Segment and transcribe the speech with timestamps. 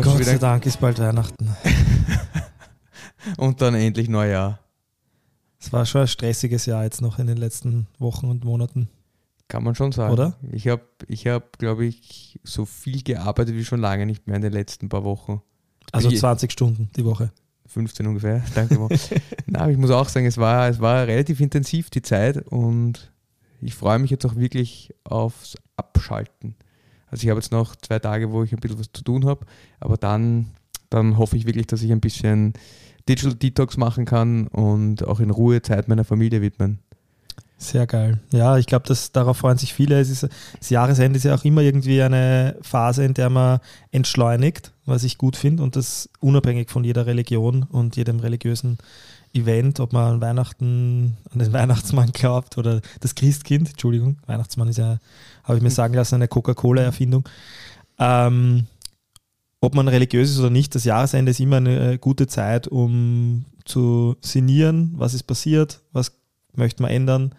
[0.00, 1.54] Gott wieder sei Dank ist bald Weihnachten.
[3.36, 4.58] und dann endlich Neujahr.
[5.60, 8.88] Es war schon ein stressiges Jahr jetzt noch in den letzten Wochen und Monaten.
[9.48, 10.12] Kann man schon sagen.
[10.12, 10.34] Oder?
[10.50, 14.42] Ich habe, ich hab, glaube ich, so viel gearbeitet wie schon lange nicht mehr in
[14.42, 15.42] den letzten paar Wochen.
[15.92, 17.30] Also Wie- 20 Stunden die Woche.
[17.66, 18.42] 15 ungefähr.
[18.54, 18.78] Danke.
[19.46, 23.12] Na, ich muss auch sagen, es war, es war relativ intensiv die Zeit und
[23.60, 26.56] ich freue mich jetzt auch wirklich aufs Abschalten.
[27.12, 29.46] Also ich habe jetzt noch zwei Tage, wo ich ein bisschen was zu tun habe,
[29.78, 30.46] aber dann,
[30.88, 32.54] dann hoffe ich wirklich, dass ich ein bisschen
[33.06, 36.78] Digital Detox machen kann und auch in Ruhe Zeit meiner Familie widmen.
[37.58, 38.18] Sehr geil.
[38.32, 40.00] Ja, ich glaube, darauf freuen sich viele.
[40.00, 40.26] Es ist,
[40.58, 43.60] das Jahresende ist ja auch immer irgendwie eine Phase, in der man
[43.92, 48.78] entschleunigt, was ich gut finde und das unabhängig von jeder Religion und jedem religiösen
[49.32, 54.78] Event, ob man an Weihnachten, an den Weihnachtsmann glaubt oder das Christkind, Entschuldigung, Weihnachtsmann ist
[54.78, 54.98] ja,
[55.44, 57.28] habe ich mir sagen lassen, eine Coca-Cola-Erfindung.
[57.98, 58.66] Ähm,
[59.60, 63.44] ob man religiös ist oder nicht, das Jahresende ist immer eine äh, gute Zeit, um
[63.64, 66.12] zu sinnieren, was ist passiert, was
[66.54, 67.34] möchte man ändern.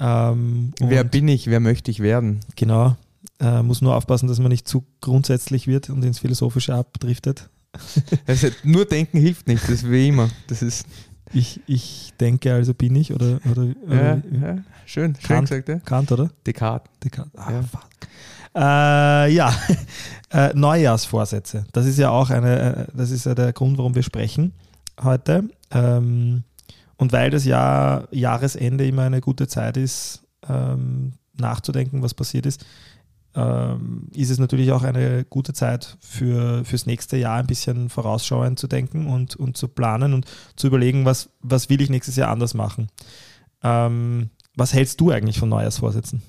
[0.00, 1.46] Ähm, Wer bin ich?
[1.46, 2.40] Wer möchte ich werden?
[2.56, 2.96] genau,
[3.40, 7.48] äh, muss nur aufpassen, dass man nicht zu grundsätzlich wird und ins Philosophische abdriftet.
[8.26, 10.30] Also nur denken hilft nicht, das ist wie immer.
[10.48, 10.86] Das ist
[11.32, 15.48] Ich, ich denke, also bin ich oder, oder, ja, oder ja, schön, schön Kant.
[15.48, 15.78] gesagt, ja.
[15.80, 16.30] Kant, oder?
[16.46, 16.90] Descartes.
[17.02, 17.32] Descartes.
[17.38, 17.62] Ah, Ja.
[17.62, 17.88] fuck.
[18.54, 19.54] Äh, ja,
[20.32, 21.66] äh, Neujahrsvorsätze.
[21.72, 24.52] Das ist ja auch eine, äh, das ist ja der Grund, warum wir sprechen
[25.02, 25.44] heute.
[25.70, 26.44] Ähm,
[26.96, 32.64] und weil das Jahr Jahresende immer eine gute Zeit ist, ähm, nachzudenken, was passiert ist,
[33.38, 38.58] ähm, ist es natürlich auch eine gute Zeit für fürs nächste Jahr ein bisschen vorausschauend
[38.58, 40.26] zu denken und, und zu planen und
[40.56, 42.88] zu überlegen, was, was will ich nächstes Jahr anders machen.
[43.62, 46.20] Ähm, was hältst du eigentlich von Neujahrsvorsätzen?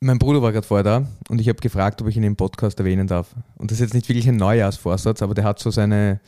[0.00, 2.78] Mein Bruder war gerade vorher da und ich habe gefragt, ob ich ihn im Podcast
[2.78, 3.34] erwähnen darf.
[3.56, 6.20] Und das ist jetzt nicht wirklich ein Neujahrsvorsatz, aber der hat so seine,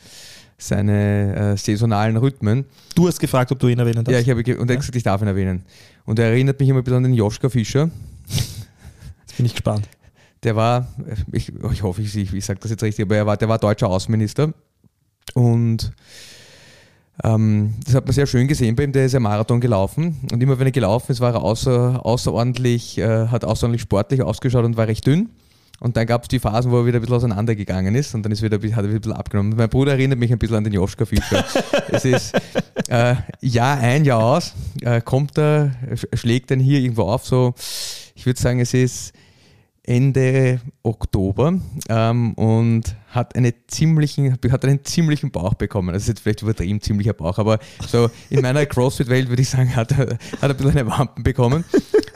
[0.67, 2.65] seine äh, saisonalen Rhythmen.
[2.95, 4.11] Du hast gefragt, ob du ihn erwähnen darfst.
[4.11, 5.63] Ja, ich habe und er hat gesagt, ich darf ihn erwähnen.
[6.05, 7.89] Und er erinnert mich immer ein bisschen an den Joschka Fischer.
[9.21, 9.87] Jetzt bin ich gespannt.
[10.43, 10.87] Der war,
[11.31, 13.87] ich, ich hoffe, ich, ich sage das jetzt richtig, aber er war, der war deutscher
[13.87, 14.53] Außenminister.
[15.33, 15.93] Und
[17.23, 20.19] ähm, das hat man sehr schön gesehen bei ihm, der ist ja Marathon gelaufen.
[20.31, 24.65] Und immer wenn er gelaufen ist, war er außer, außerordentlich, äh, hat außerordentlich sportlich ausgeschaut
[24.65, 25.29] und war recht dünn.
[25.79, 28.31] Und dann gab es die Phasen, wo er wieder ein bisschen auseinandergegangen ist und dann
[28.31, 29.55] ist wieder, hat er wieder ein bisschen abgenommen.
[29.57, 31.43] Mein Bruder erinnert mich ein bisschen an den Joschka Fischer.
[31.89, 32.33] es ist
[32.87, 37.53] äh, Jahr ein, Jahr aus, äh, kommt er, sch- schlägt dann hier irgendwo auf, so,
[38.15, 39.13] ich würde sagen, es ist
[39.85, 45.93] Ende Oktober ähm, und hat, eine ziemlichen, hat einen ziemlichen Bauch bekommen.
[45.93, 49.75] Das ist jetzt vielleicht übertrieben ziemlicher Bauch, aber so in meiner CrossFit-Welt würde ich sagen,
[49.75, 51.65] hat er, hat er ein bisschen eine Wampen bekommen.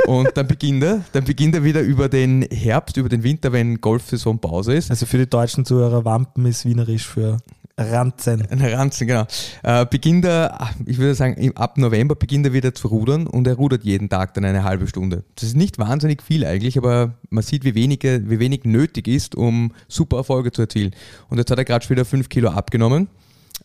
[0.07, 3.81] Und dann beginnt er, dann beginnt er wieder über den Herbst, über den Winter, wenn
[3.81, 4.89] Golfsaison Pause ist.
[4.89, 7.39] Also für die deutschen Zuhörer, Wampen ist wienerisch für
[7.77, 8.43] Ranzen.
[8.49, 9.25] Ein Ranzen, genau.
[9.63, 13.45] Äh, beginnt er, ich würde sagen, im- ab November beginnt er wieder zu rudern und
[13.47, 15.23] er rudert jeden Tag dann eine halbe Stunde.
[15.35, 19.35] Das ist nicht wahnsinnig viel eigentlich, aber man sieht, wie, wenige, wie wenig nötig ist,
[19.35, 20.91] um super Erfolge zu erzielen.
[21.29, 23.09] Und jetzt hat er gerade schon wieder 5 Kilo abgenommen.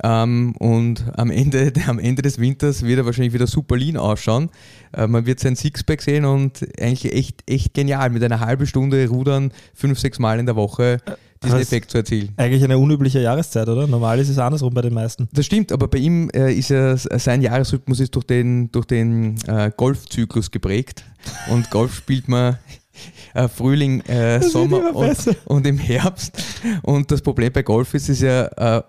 [0.02, 4.50] Ähm, und am Ende, am Ende des Winters wird er wahrscheinlich wieder super lean ausschauen.
[4.92, 8.10] Äh, man wird sein Sixpack sehen und eigentlich echt, echt genial.
[8.10, 10.98] Mit einer halben Stunde Rudern, fünf, sechs Mal in der Woche
[11.42, 12.30] diesen das- Effekt zu erzielen.
[12.36, 13.86] Eigentlich eine unübliche Jahreszeit, oder?
[13.86, 15.28] Normal ist es andersrum bei den meisten.
[15.32, 19.36] Das stimmt, aber bei ihm äh, ist ja sein Jahresrhythmus ist durch den, durch den
[19.46, 21.04] äh, Golfzyklus geprägt.
[21.50, 22.58] Und Golf spielt man
[23.34, 25.16] äh, Frühling, äh, Sommer und,
[25.46, 26.42] und im Herbst.
[26.82, 28.82] Und das Problem bei Golf ist, ist ja, äh,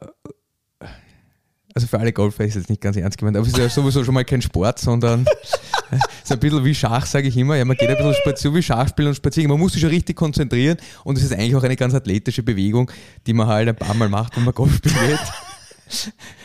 [1.73, 3.67] also für alle Golfer ist es jetzt nicht ganz ernst gemeint, aber es ist ja
[3.69, 5.25] sowieso schon mal kein Sport, sondern
[5.91, 7.55] es ist ein bisschen wie Schach, sage ich immer.
[7.55, 9.49] Ja, man geht ein bisschen spazieren, wie Schachspielen und spazieren.
[9.49, 12.91] Man muss sich schon richtig konzentrieren und es ist eigentlich auch eine ganz athletische Bewegung,
[13.25, 15.19] die man halt ein paar Mal macht, wenn man Golf spielt.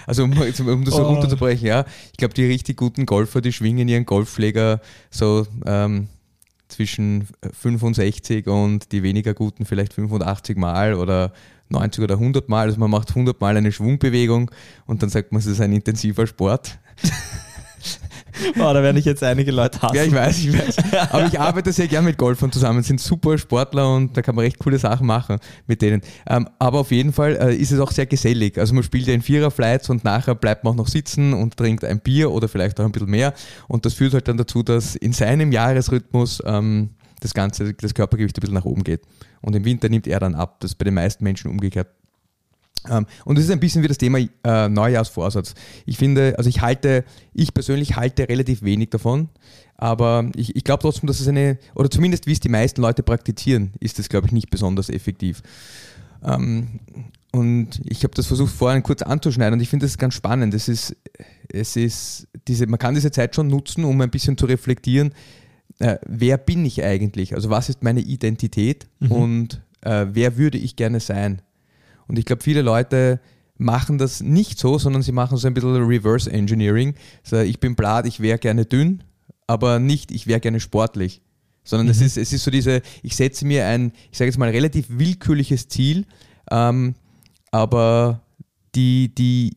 [0.06, 1.06] Also um, um das so Oh.
[1.06, 1.84] runterzubrechen, ja.
[2.10, 4.80] Ich glaube, die richtig guten Golfer, die schwingen ihren Golfschläger
[5.10, 6.08] so ähm,
[6.68, 7.28] zwischen
[7.58, 11.32] 65 und die weniger guten vielleicht 85 Mal oder
[11.70, 12.66] 90 oder 100 Mal.
[12.66, 14.50] Also man macht 100 Mal eine Schwungbewegung
[14.86, 16.78] und dann sagt man, es ist ein intensiver Sport.
[18.56, 19.96] Boah, da werden ich jetzt einige Leute hassen.
[19.96, 20.76] Ja, ich weiß, ich weiß.
[21.10, 22.82] Aber ich arbeite sehr gern mit Golfern zusammen.
[22.82, 26.02] Sind super Sportler und da kann man recht coole Sachen machen mit denen.
[26.28, 28.58] Ähm, aber auf jeden Fall äh, ist es auch sehr gesellig.
[28.58, 31.84] Also man spielt ja in Viererflights und nachher bleibt man auch noch sitzen und trinkt
[31.84, 33.34] ein Bier oder vielleicht auch ein bisschen mehr.
[33.66, 36.90] Und das führt halt dann dazu, dass in seinem Jahresrhythmus ähm,
[37.20, 39.00] das Ganze, das Körpergewicht ein bisschen nach oben geht.
[39.40, 40.60] Und im Winter nimmt er dann ab.
[40.60, 41.88] Das ist bei den meisten Menschen umgekehrt.
[42.88, 45.54] Ähm, und es ist ein bisschen wie das Thema äh, Neujahrsvorsatz.
[45.86, 47.04] Ich finde, also ich halte,
[47.34, 49.28] ich persönlich halte relativ wenig davon,
[49.76, 53.02] aber ich, ich glaube trotzdem, dass es eine, oder zumindest wie es die meisten Leute
[53.02, 55.42] praktizieren, ist es, glaube ich, nicht besonders effektiv.
[56.22, 56.80] Ähm,
[57.32, 60.54] und ich habe das versucht vorhin kurz anzuschneiden und ich finde das ganz spannend.
[60.54, 60.96] Es ist,
[61.52, 65.12] es ist diese, man kann diese Zeit schon nutzen, um ein bisschen zu reflektieren,
[65.80, 67.34] äh, wer bin ich eigentlich?
[67.34, 69.12] Also was ist meine Identität Mhm.
[69.12, 71.42] und äh, wer würde ich gerne sein?
[72.06, 73.20] Und ich glaube, viele Leute
[73.58, 76.94] machen das nicht so, sondern sie machen so ein bisschen Reverse Engineering.
[77.22, 79.02] So, ich bin blatt, ich wäre gerne dünn,
[79.46, 81.20] aber nicht, ich wäre gerne sportlich.
[81.64, 84.48] Sondern es, ist, es ist so diese, ich setze mir ein, ich sage jetzt mal,
[84.48, 86.06] relativ willkürliches Ziel,
[86.50, 86.94] ähm,
[87.50, 88.22] aber
[88.74, 89.56] die, die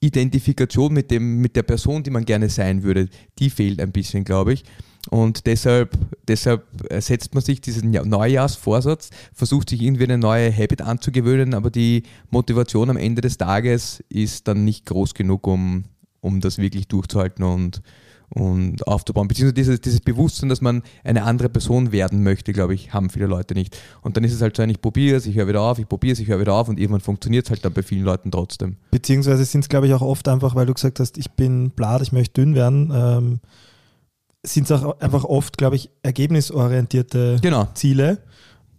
[0.00, 3.08] Identifikation mit, dem, mit der Person, die man gerne sein würde,
[3.38, 4.64] die fehlt ein bisschen, glaube ich.
[5.10, 10.52] Und deshalb, deshalb äh, setzt man sich diesen Ja- Neujahrsvorsatz, versucht sich irgendwie eine neue
[10.52, 15.84] Habit anzugewöhnen, aber die Motivation am Ende des Tages ist dann nicht groß genug, um,
[16.20, 17.82] um das wirklich durchzuhalten und,
[18.30, 19.28] und aufzubauen.
[19.28, 23.26] Beziehungsweise dieses, dieses Bewusstsein, dass man eine andere Person werden möchte, glaube ich, haben viele
[23.26, 23.78] Leute nicht.
[24.02, 26.14] Und dann ist es halt so ich probiere es, ich höre wieder auf, ich probiere
[26.14, 28.76] es, ich höre wieder auf und irgendwann funktioniert es halt dann bei vielen Leuten trotzdem.
[28.90, 32.02] Beziehungsweise sind es, glaube ich, auch oft einfach, weil du gesagt hast, ich bin blatt,
[32.02, 33.40] ich möchte dünn werden, ähm,
[34.42, 37.68] sind es auch einfach oft, glaube ich, ergebnisorientierte Genau.
[37.74, 38.18] Ziele,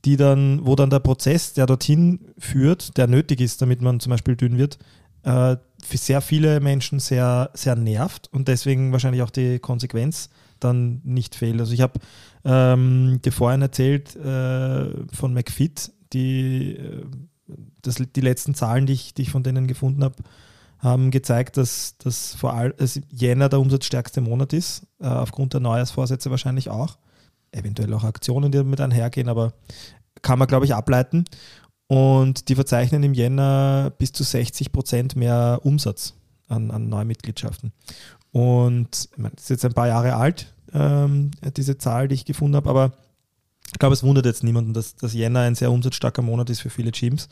[0.06, 4.12] die dann, wo dann der Prozess, der dorthin führt, der nötig ist, damit man zum
[4.12, 4.78] Beispiel dünn wird,
[5.24, 11.02] äh, für sehr viele Menschen sehr, sehr nervt und deswegen wahrscheinlich auch die Konsequenz dann
[11.04, 11.60] nicht fehlt.
[11.60, 12.00] Also ich habe
[12.46, 17.04] ähm, dir vorhin erzählt äh, von McFit, die, äh,
[17.82, 20.16] das, die letzten Zahlen, die ich, die ich von denen gefunden habe,
[20.80, 25.60] haben gezeigt, dass, dass vor allem dass Jänner der umsatzstärkste Monat ist, äh, aufgrund der
[25.60, 26.98] Neujahrsvorsätze wahrscheinlich auch.
[27.52, 29.54] Eventuell auch Aktionen, die damit einhergehen, aber
[30.22, 31.26] kann man, glaube ich, ableiten.
[31.88, 36.14] Und die verzeichnen im Jänner bis zu 60 Prozent mehr Umsatz
[36.48, 37.72] an, an Neumitgliedschaften.
[38.32, 42.26] Und ich meine, das ist jetzt ein paar Jahre alt, ähm, diese Zahl, die ich
[42.26, 42.92] gefunden habe, aber
[43.68, 46.70] ich glaube, es wundert jetzt niemanden, dass, dass Jänner ein sehr umsatzstarker Monat ist für
[46.70, 47.30] viele Gyms.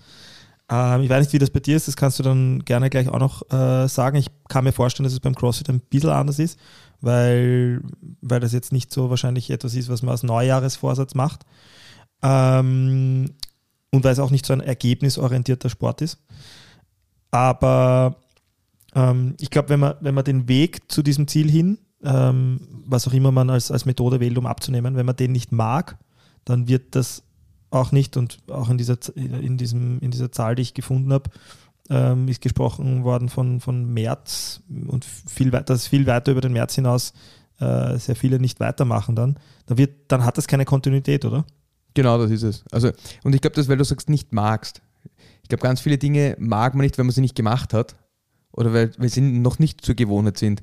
[0.70, 3.08] Ähm, ich weiß nicht, wie das bei dir ist, das kannst du dann gerne gleich
[3.10, 4.18] auch noch äh, sagen.
[4.18, 6.60] Ich kann mir vorstellen, dass es beim CrossFit ein bisschen anders ist,
[7.02, 7.82] weil,
[8.22, 11.46] weil das jetzt nicht so wahrscheinlich etwas ist, was man als Neujahresvorsatz macht.
[12.24, 13.32] Ähm,
[13.92, 16.20] und weil es auch nicht so ein ergebnisorientierter Sport ist.
[17.32, 18.18] Aber
[18.94, 23.08] ähm, ich glaube, wenn man, wenn man den Weg zu diesem Ziel hin, ähm, was
[23.08, 25.98] auch immer man als, als Methode wählt, um abzunehmen, wenn man den nicht mag,
[26.44, 27.24] dann wird das
[27.70, 31.30] auch nicht und auch in dieser, in diesem, in dieser Zahl, die ich gefunden habe,
[31.90, 36.76] ähm, ist gesprochen worden von, von März und viel dass viel weiter über den März
[36.76, 37.14] hinaus
[37.60, 39.38] äh, sehr viele nicht weitermachen dann.
[39.66, 41.46] Da wird, dann hat das keine Kontinuität, oder?
[41.94, 42.64] Genau, das ist es.
[42.72, 42.92] Also,
[43.24, 44.82] und ich glaube, das, weil du sagst, nicht magst.
[45.44, 47.96] Ich glaube, ganz viele Dinge mag man nicht, wenn man sie nicht gemacht hat
[48.52, 50.62] oder weil, weil sie noch nicht zur Gewohnheit sind.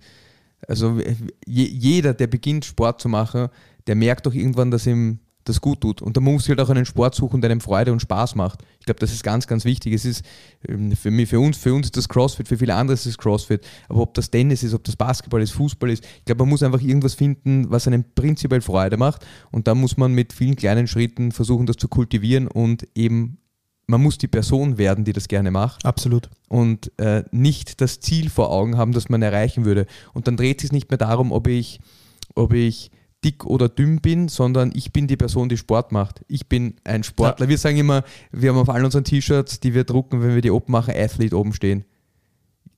[0.69, 3.49] Also je, jeder, der beginnt Sport zu machen,
[3.87, 6.03] der merkt doch irgendwann, dass ihm das gut tut.
[6.03, 8.63] Und da muss halt auch einen Sport suchen, der einem Freude und Spaß macht.
[8.81, 9.93] Ich glaube, das ist ganz, ganz wichtig.
[9.93, 10.25] Es ist
[10.69, 13.19] ähm, für, mich, für, uns, für uns ist das CrossFit, für viele andere ist es
[13.19, 13.67] CrossFit.
[13.89, 16.63] Aber ob das Tennis ist, ob das Basketball ist, Fußball ist, ich glaube, man muss
[16.63, 19.27] einfach irgendwas finden, was einem prinzipiell Freude macht.
[19.51, 23.39] Und da muss man mit vielen kleinen Schritten versuchen, das zu kultivieren und eben,
[23.87, 26.31] man muss die Person werden, die das gerne macht Absolut.
[26.49, 29.87] und äh, nicht das Ziel vor Augen haben, das man erreichen würde.
[30.15, 31.81] Und dann dreht es sich nicht mehr darum, ob ich,
[32.35, 32.91] ob ich
[33.25, 36.25] dick oder dünn bin, sondern ich bin die Person, die Sport macht.
[36.29, 37.49] Ich bin ein Sportler.
[37.49, 40.51] Wir sagen immer, wir haben auf allen unseren T-Shirts, die wir drucken, wenn wir die
[40.51, 41.85] Open machen, Athlete oben stehen.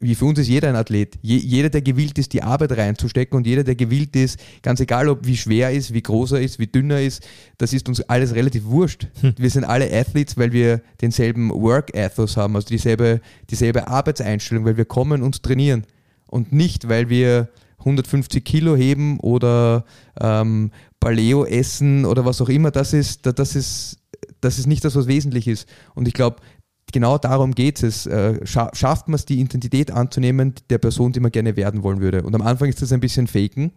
[0.00, 1.18] Wie für uns ist jeder ein Athlet.
[1.22, 5.08] Je, jeder, der gewillt ist, die Arbeit reinzustecken und jeder, der gewillt ist, ganz egal,
[5.08, 7.88] ob wie schwer er ist, wie groß er ist, wie dünn er ist, das ist
[7.88, 9.08] uns alles relativ wurscht.
[9.38, 14.84] Wir sind alle Athletes, weil wir denselben Work-Ethos haben, also dieselbe, dieselbe Arbeitseinstellung, weil wir
[14.84, 15.84] kommen und trainieren.
[16.26, 17.48] Und nicht, weil wir
[17.85, 19.85] 150 Kilo heben oder
[20.21, 22.71] ähm, Paleo essen oder was auch immer.
[22.71, 23.99] Das ist, das ist,
[24.41, 25.69] das ist nicht das, was wesentlich ist.
[25.95, 26.37] Und ich glaube,
[26.93, 28.07] genau darum geht es.
[28.07, 32.00] Äh, scha schafft man es, die Identität anzunehmen der Person, die man gerne werden wollen
[32.00, 32.23] würde.
[32.23, 33.73] Und am Anfang ist das ein bisschen faken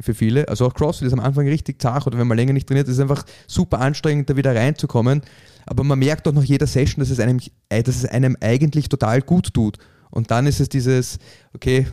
[0.00, 0.48] für viele.
[0.48, 2.94] Also auch CrossFit ist am Anfang richtig zart oder wenn man länger nicht trainiert, ist
[2.94, 5.22] es einfach super anstrengend, da wieder reinzukommen.
[5.66, 8.88] Aber man merkt doch nach jeder Session, dass es einem, äh, dass es einem eigentlich
[8.88, 9.78] total gut tut.
[10.10, 11.18] Und dann ist es dieses,
[11.54, 11.86] okay,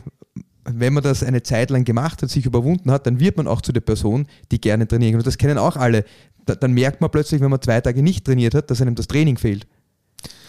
[0.74, 3.60] wenn man das eine Zeit lang gemacht hat, sich überwunden hat, dann wird man auch
[3.60, 5.20] zu der Person, die gerne trainieren kann.
[5.20, 6.04] Und das kennen auch alle.
[6.46, 9.06] Da, dann merkt man plötzlich, wenn man zwei Tage nicht trainiert hat, dass einem das
[9.06, 9.66] Training fehlt.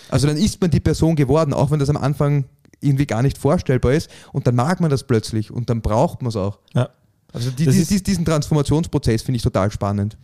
[0.09, 2.45] Also dann ist man die Person geworden, auch wenn das am Anfang
[2.81, 4.09] irgendwie gar nicht vorstellbar ist.
[4.33, 6.59] Und dann mag man das plötzlich und dann braucht man es auch.
[6.73, 6.89] Ja.
[7.31, 10.17] Also die, die, dies- diesen Transformationsprozess finde ich total spannend.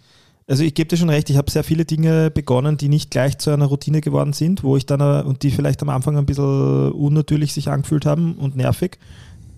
[0.47, 3.37] Also ich gebe dir schon recht, ich habe sehr viele Dinge begonnen, die nicht gleich
[3.39, 6.25] zu einer Routine geworden sind, wo ich dann äh, und die vielleicht am Anfang ein
[6.27, 8.99] bisschen unnatürlich sich angefühlt haben und nervig,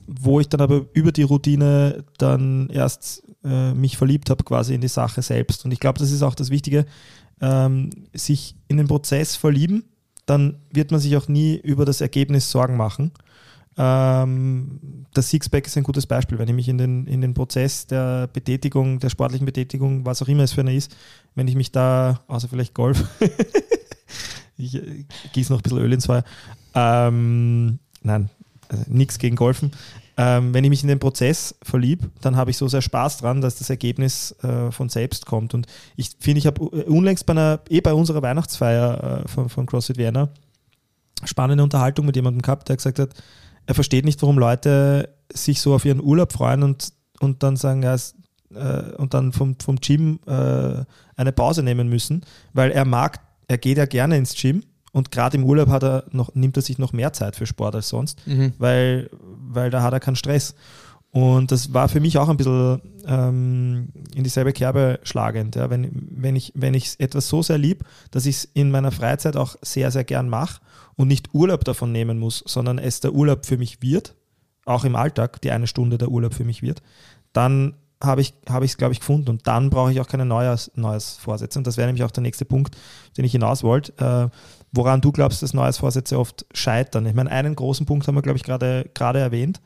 [0.08, 4.82] wo ich dann aber über die Routine dann erst äh, mich verliebt habe quasi in
[4.82, 5.66] die Sache selbst.
[5.66, 6.86] Und ich glaube, das ist auch das Wichtige,
[7.42, 9.84] ähm, sich in den Prozess verlieben,
[10.26, 13.12] dann wird man sich auch nie über das Ergebnis Sorgen machen.
[13.78, 17.86] Ähm, das Sixpack ist ein gutes Beispiel, wenn ich mich in den, in den Prozess
[17.86, 20.96] der Betätigung, der sportlichen Betätigung, was auch immer es für eine ist,
[21.36, 23.06] wenn ich mich da, außer vielleicht Golf,
[24.58, 24.82] ich
[25.34, 26.24] gieße noch ein bisschen Öl ins Feuer,
[26.74, 28.30] ähm, nein,
[28.70, 29.72] also nichts gegen Golfen.
[30.20, 33.42] Ähm, wenn ich mich in den Prozess verlieb, dann habe ich so sehr Spaß dran,
[33.42, 35.54] dass das Ergebnis äh, von selbst kommt.
[35.54, 39.66] Und ich finde, ich habe unlängst bei einer, eh bei unserer Weihnachtsfeier äh, von, von
[39.68, 40.30] CrossFit Vienna
[41.24, 43.10] spannende Unterhaltung mit jemandem gehabt, der gesagt hat,
[43.66, 47.84] er versteht nicht, warum Leute sich so auf ihren Urlaub freuen und, und dann sagen,
[47.84, 48.16] ja, es,
[48.54, 50.84] äh, und dann vom, vom Gym äh,
[51.16, 55.38] eine Pause nehmen müssen, weil er mag, er geht ja gerne ins Gym und gerade
[55.38, 58.22] im Urlaub hat er noch, nimmt er sich noch mehr Zeit für Sport als sonst,
[58.58, 59.10] weil,
[59.50, 60.56] weil da hat er keinen Stress.
[61.12, 65.56] Und das war für mich auch ein bisschen ähm, in dieselbe Kerbe schlagend.
[65.56, 65.70] Ja.
[65.70, 69.36] Wenn, wenn ich wenn ich etwas so sehr lieb, dass ich es in meiner Freizeit
[69.36, 70.60] auch sehr, sehr gern mache
[70.96, 74.16] und nicht Urlaub davon nehmen muss, sondern es der Urlaub für mich wird,
[74.66, 76.82] auch im Alltag die eine Stunde der Urlaub für mich wird,
[77.34, 79.30] dann habe ich es, es, glaube ich, gefunden.
[79.30, 81.58] Und dann brauche ich auch keine Neujahrs, Neujahrsvorsätze.
[81.58, 82.78] Und das wäre nämlich auch der nächste Punkt,
[83.18, 83.94] den ich hinaus wollte.
[83.98, 84.30] Äh,
[84.72, 87.06] woran du glaubst, dass Neujahrsvorsätze oft scheitern.
[87.06, 89.62] Ich meine, einen großen Punkt haben wir, glaube ich, gerade gerade erwähnt,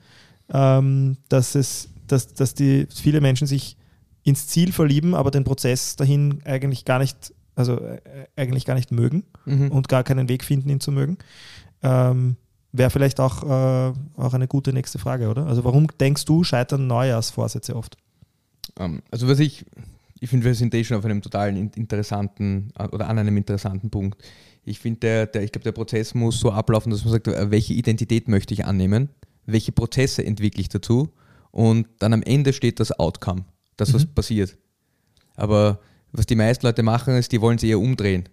[0.54, 3.78] ähm, dass, es, dass, dass die, viele Menschen sich
[4.24, 8.00] ins Ziel verlieben, aber den Prozess dahin eigentlich gar nicht, also äh,
[8.36, 9.72] eigentlich gar nicht mögen Mhm.
[9.72, 11.18] und gar keinen Weg finden, ihn zu mögen.
[11.82, 12.36] Ähm,
[12.74, 15.46] Wäre vielleicht auch, äh, auch eine gute nächste Frage, oder?
[15.46, 17.98] Also warum denkst du, scheitern Neujahrsvorsätze oft?
[18.80, 19.66] Ähm, Also was ich,
[20.22, 23.36] ich finde, wir sind eh schon auf einem totalen in- interessanten äh, oder an einem
[23.36, 24.22] interessanten Punkt.
[24.64, 27.52] Ich finde, der, der, ich glaube, der Prozess muss so ablaufen, dass man sagt, äh,
[27.52, 29.10] welche Identität möchte ich annehmen,
[29.46, 31.10] welche Prozesse entwickle ich dazu
[31.52, 33.46] und dann am Ende steht das Outcome,
[33.78, 34.58] das, was passiert.
[35.36, 35.80] Aber
[36.12, 38.30] was die meisten Leute machen, ist, die wollen es eher umdrehen.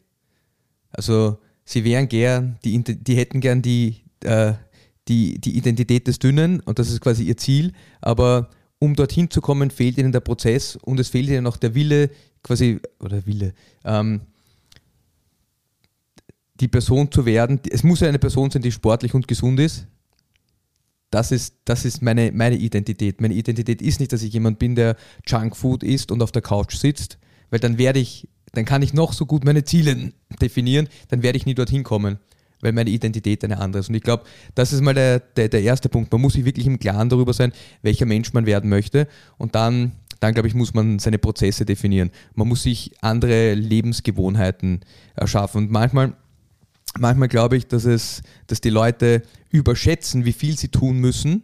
[0.90, 4.54] Also sie wären gern, die, die hätten gern die, äh,
[5.08, 9.40] die, die Identität des Dünnen und das ist quasi ihr Ziel, aber um dorthin zu
[9.40, 12.10] kommen, fehlt ihnen der Prozess und es fehlt ihnen auch der Wille,
[12.42, 13.54] quasi, oder Wille,
[13.84, 14.20] ähm,
[16.60, 17.60] die Person zu werden.
[17.70, 19.86] Es muss ja eine Person sein, die sportlich und gesund ist.
[21.10, 23.20] Das ist, das ist meine, meine Identität.
[23.20, 24.96] Meine Identität ist nicht, dass ich jemand bin, der
[25.26, 27.18] Junkfood isst und auf der Couch sitzt,
[27.50, 31.38] weil dann werde ich, dann kann ich noch so gut meine Ziele definieren, dann werde
[31.38, 32.18] ich nie dorthin kommen,
[32.60, 33.88] weil meine Identität eine andere ist.
[33.88, 34.24] Und ich glaube,
[34.54, 36.12] das ist mal der, der, der erste Punkt.
[36.12, 39.08] Man muss sich wirklich im Klaren darüber sein, welcher Mensch man werden möchte.
[39.38, 42.10] Und dann, dann glaube ich, muss man seine Prozesse definieren.
[42.34, 44.80] Man muss sich andere Lebensgewohnheiten
[45.14, 45.64] erschaffen.
[45.64, 46.14] Und manchmal,
[46.98, 51.42] manchmal glaube ich, dass es, dass die Leute überschätzen, wie viel sie tun müssen.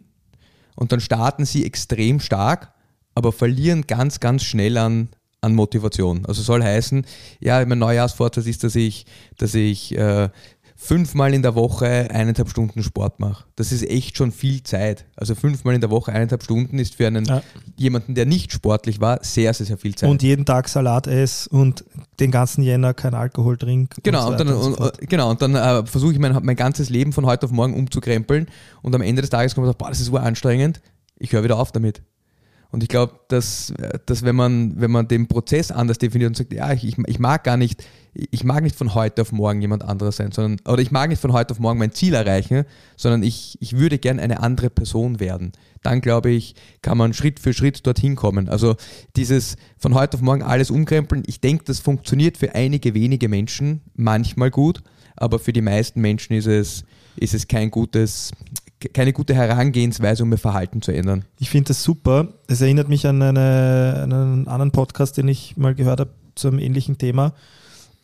[0.75, 2.73] Und dann starten sie extrem stark,
[3.13, 5.09] aber verlieren ganz, ganz schnell an,
[5.41, 6.25] an Motivation.
[6.25, 7.05] Also soll heißen,
[7.39, 9.05] ja, mein Neujahrsvorsatz ist, dass ich,
[9.37, 10.29] dass ich äh,
[10.75, 13.45] fünfmal in der Woche eineinhalb Stunden Sport mache.
[13.55, 15.05] Das ist echt schon viel Zeit.
[15.15, 17.41] Also fünfmal in der Woche eineinhalb Stunden ist für einen Ja.
[17.77, 20.09] jemanden, der nicht sportlich war, sehr, sehr, sehr viel Zeit.
[20.09, 21.85] Und jeden Tag Salat ess und
[22.19, 23.95] den ganzen Jänner kein Alkohol trink.
[24.03, 26.19] Genau, und, und so dann, weiter und so und, genau, und dann äh, versuche ich
[26.19, 28.47] mein, mein ganzes Leben von heute auf morgen umzukrempeln
[28.81, 30.81] und am Ende des Tages kommt man boah, das ist anstrengend,
[31.17, 32.01] ich höre wieder auf damit.
[32.75, 33.73] Und ich glaube, dass,
[34.05, 37.19] dass wenn, man, wenn man den Prozess anders definiert und sagt, ja, ich, ich- ich
[37.19, 37.85] mag gar nicht,
[38.31, 41.21] ich mag nicht von heute auf morgen jemand anderes sein, sondern, oder ich mag nicht
[41.21, 42.65] von heute auf morgen mein Ziel erreichen,
[42.97, 45.53] sondern ich, ich würde gern eine andere Person werden.
[45.83, 48.49] Dann glaube ich, kann man Schritt für Schritt dorthin kommen.
[48.49, 48.75] Also
[49.15, 53.83] dieses von heute auf morgen alles umkrempeln, ich denke, das funktioniert für einige wenige Menschen
[53.95, 54.83] manchmal gut,
[55.15, 56.83] aber für die meisten Menschen ist es,
[57.15, 58.31] ist es kein gutes,
[58.93, 61.25] keine gute Herangehensweise, um ihr Verhalten zu ändern.
[61.39, 62.27] Ich finde das super.
[62.47, 66.49] Es erinnert mich an, eine, an einen anderen Podcast, den ich mal gehört habe zu
[66.49, 67.33] einem ähnlichen Thema,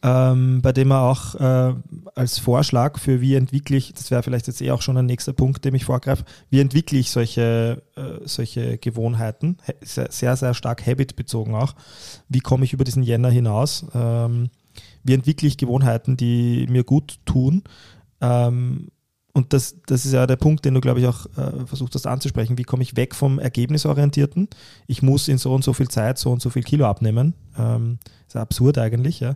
[0.04, 1.76] ähm, bei dem er auch äh,
[2.16, 5.34] als Vorschlag für wie entwickle ich, das wäre vielleicht jetzt eh auch schon ein nächster
[5.34, 10.54] Punkt, dem ich vorgreife, wie entwickle ich solche, äh, solche Gewohnheiten, He- sehr, sehr, sehr
[10.54, 11.76] stark habitbezogen auch.
[12.30, 13.86] Wie komme ich über diesen Jänner hinaus?
[13.94, 14.50] Ähm,
[15.04, 17.64] wie entwickle ich Gewohnheiten, die mir gut tun?
[18.22, 18.88] Ähm,
[19.34, 22.06] und das, das ist ja der Punkt, den du, glaube ich, auch äh, versucht hast
[22.06, 22.58] anzusprechen.
[22.58, 24.50] Wie komme ich weg vom Ergebnisorientierten?
[24.88, 27.34] Ich muss in so und so viel Zeit so und so viel Kilo abnehmen.
[27.58, 29.36] Ähm, ist ja absurd eigentlich, ja.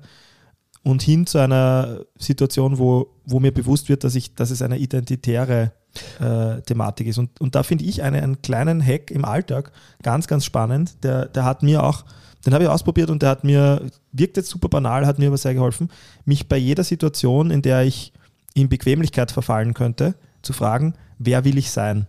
[0.84, 4.78] Und hin zu einer Situation, wo, wo mir bewusst wird, dass, ich, dass es eine
[4.78, 5.72] identitäre
[6.20, 7.18] äh, Thematik ist.
[7.18, 9.72] Und, und da finde ich eine, einen kleinen Hack im Alltag
[10.04, 11.04] ganz, ganz spannend.
[11.04, 12.06] Der, der hat mir auch,
[12.46, 15.38] den habe ich ausprobiert und der hat mir, wirkt jetzt super banal, hat mir aber
[15.38, 15.90] sehr geholfen,
[16.25, 18.14] mich bei jeder Situation, in der ich
[18.56, 22.08] in Bequemlichkeit verfallen könnte, zu fragen, wer will ich sein?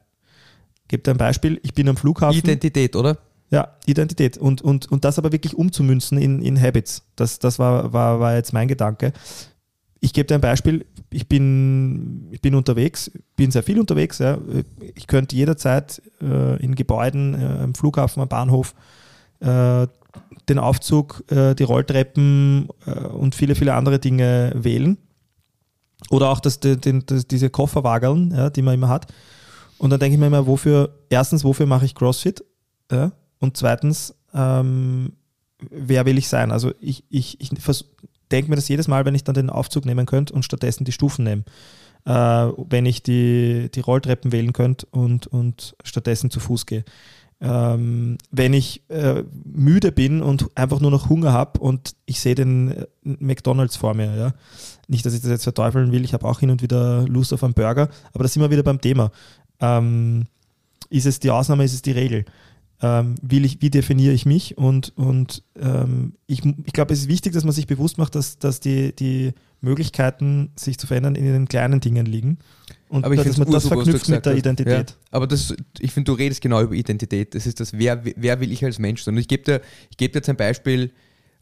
[0.89, 2.39] Gebe dir ein Beispiel, ich bin am Flughafen.
[2.39, 3.19] Identität, oder?
[3.51, 4.39] Ja, Identität.
[4.39, 7.05] Und, und, und das aber wirklich umzumünzen in, in Habits.
[7.17, 9.13] Das, das war, war, war jetzt mein Gedanke.
[10.01, 10.87] Ich gebe dir ein Beispiel.
[11.11, 14.19] Ich bin, ich bin unterwegs, bin sehr viel unterwegs.
[14.19, 14.39] Ja.
[14.95, 18.75] Ich könnte jederzeit äh, in Gebäuden, äh, am Flughafen, am Bahnhof,
[19.41, 19.87] äh,
[20.49, 24.99] den Aufzug, äh, die Rolltreppen äh, und viele, viele andere Dinge wählen.
[26.11, 29.13] Oder auch das, den, das, diese Kofferwageln, ja, die man immer hat.
[29.79, 32.45] Und dann denke ich mir immer, wofür, erstens, wofür mache ich CrossFit?
[32.91, 33.13] Ja?
[33.39, 35.13] Und zweitens, ähm,
[35.71, 36.53] wer will ich sein?
[36.53, 37.51] Also ich, ich, ich
[38.31, 40.93] denke mir das jedes Mal, wenn ich dann den Aufzug nehmen könnte und stattdessen die
[40.93, 41.45] Stufen nehme.
[42.05, 46.85] Äh, wenn ich die, die Rolltreppen wählen könnte und, und stattdessen zu Fuß gehe.
[47.39, 52.35] Ähm, wenn ich äh, müde bin und einfach nur noch Hunger habe und ich sehe
[52.35, 54.35] den äh, McDonalds vor mir, ja.
[54.89, 57.45] Nicht, dass ich das jetzt verteufeln will, ich habe auch hin und wieder Lust auf
[57.45, 59.11] einen Burger, aber da sind wir wieder beim Thema.
[59.61, 60.27] Ähm,
[60.89, 62.25] ist es die Ausnahme, ist es die Regel?
[62.83, 64.59] Ähm, will ich, wie definiere ich mich?
[64.59, 68.39] Und, und ähm, ich, ich glaube, es ist wichtig, dass man sich bewusst macht, dass,
[68.39, 72.39] dass die, die Möglichkeiten, sich zu verändern, in den kleinen Dingen liegen.
[72.89, 74.39] Und Aber ich dass man das verknüpft mit der hast.
[74.39, 74.91] Identität.
[74.91, 74.97] Ja.
[75.11, 77.35] Aber das, ich finde, du redest genau über Identität.
[77.35, 79.15] Das ist das, wer, wer will ich als Mensch sein?
[79.15, 80.93] Und ich gebe dir, ich geb dir jetzt ein Beispiel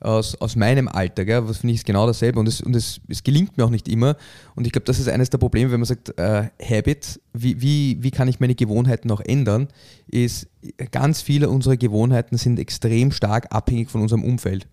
[0.01, 1.49] aus, aus meinem Alter, gell?
[1.49, 3.89] was finde ich ist genau dasselbe und, es, und es, es gelingt mir auch nicht
[3.89, 4.17] immer.
[4.55, 8.03] Und ich glaube, das ist eines der Probleme, wenn man sagt, äh, Habit, wie, wie,
[8.03, 9.69] wie kann ich meine Gewohnheiten auch ändern,
[10.07, 10.49] ist,
[10.91, 14.67] ganz viele unserer Gewohnheiten sind extrem stark abhängig von unserem Umfeld.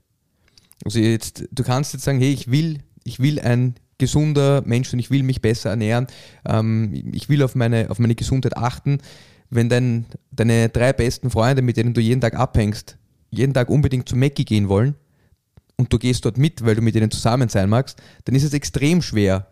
[0.83, 4.99] Also jetzt, du kannst jetzt sagen, hey, ich will, ich will ein gesunder Mensch und
[4.99, 6.07] ich will mich besser ernähren,
[6.45, 8.97] ähm, ich will auf meine, auf meine Gesundheit achten.
[9.49, 12.97] Wenn dein, deine drei besten Freunde, mit denen du jeden Tag abhängst,
[13.29, 14.95] jeden Tag unbedingt zu Mackie gehen wollen
[15.77, 18.53] und du gehst dort mit, weil du mit ihnen zusammen sein magst, dann ist es
[18.53, 19.47] extrem schwer,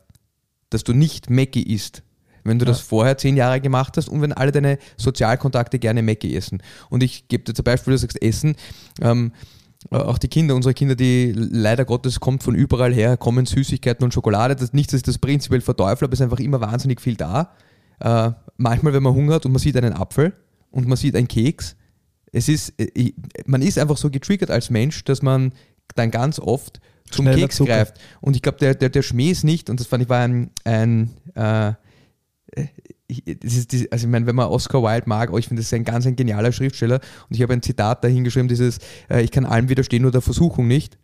[0.69, 2.03] dass du nicht Mackie isst.
[2.43, 6.35] Wenn du das vorher zehn Jahre gemacht hast und wenn alle deine Sozialkontakte gerne Mackie
[6.35, 6.63] essen.
[6.89, 8.55] Und ich gebe dir zum Beispiel, du sagst Essen,
[9.01, 9.33] ähm,
[9.91, 14.03] äh, auch die Kinder, unsere Kinder, die leider Gottes kommt von überall her, kommen Süßigkeiten
[14.03, 14.55] und Schokolade.
[14.55, 17.53] Das, nicht, dass ich das prinzipiell verteufle, aber es ist einfach immer wahnsinnig viel da.
[17.99, 20.33] Äh, manchmal, wenn man Hunger hat und man sieht einen Apfel
[20.71, 21.75] und man sieht einen Keks,
[22.31, 23.13] es ist, äh,
[23.45, 25.53] man ist einfach so getriggert als Mensch, dass man
[25.95, 27.73] dann ganz oft zum Schneller Keks Zucker.
[27.73, 27.99] greift.
[28.21, 30.51] Und ich glaube, der, der, der Schmäh ist nicht, und das fand ich war ein,
[30.63, 31.73] ein äh,
[33.07, 35.61] ich, das ist die, also ich meine, wenn man Oscar Wilde mag, oh, ich finde,
[35.61, 38.77] das ist ein ganz ein genialer Schriftsteller und ich habe ein Zitat dahin geschrieben, dieses,
[39.09, 40.97] äh, ich kann allem widerstehen, nur der Versuchung nicht.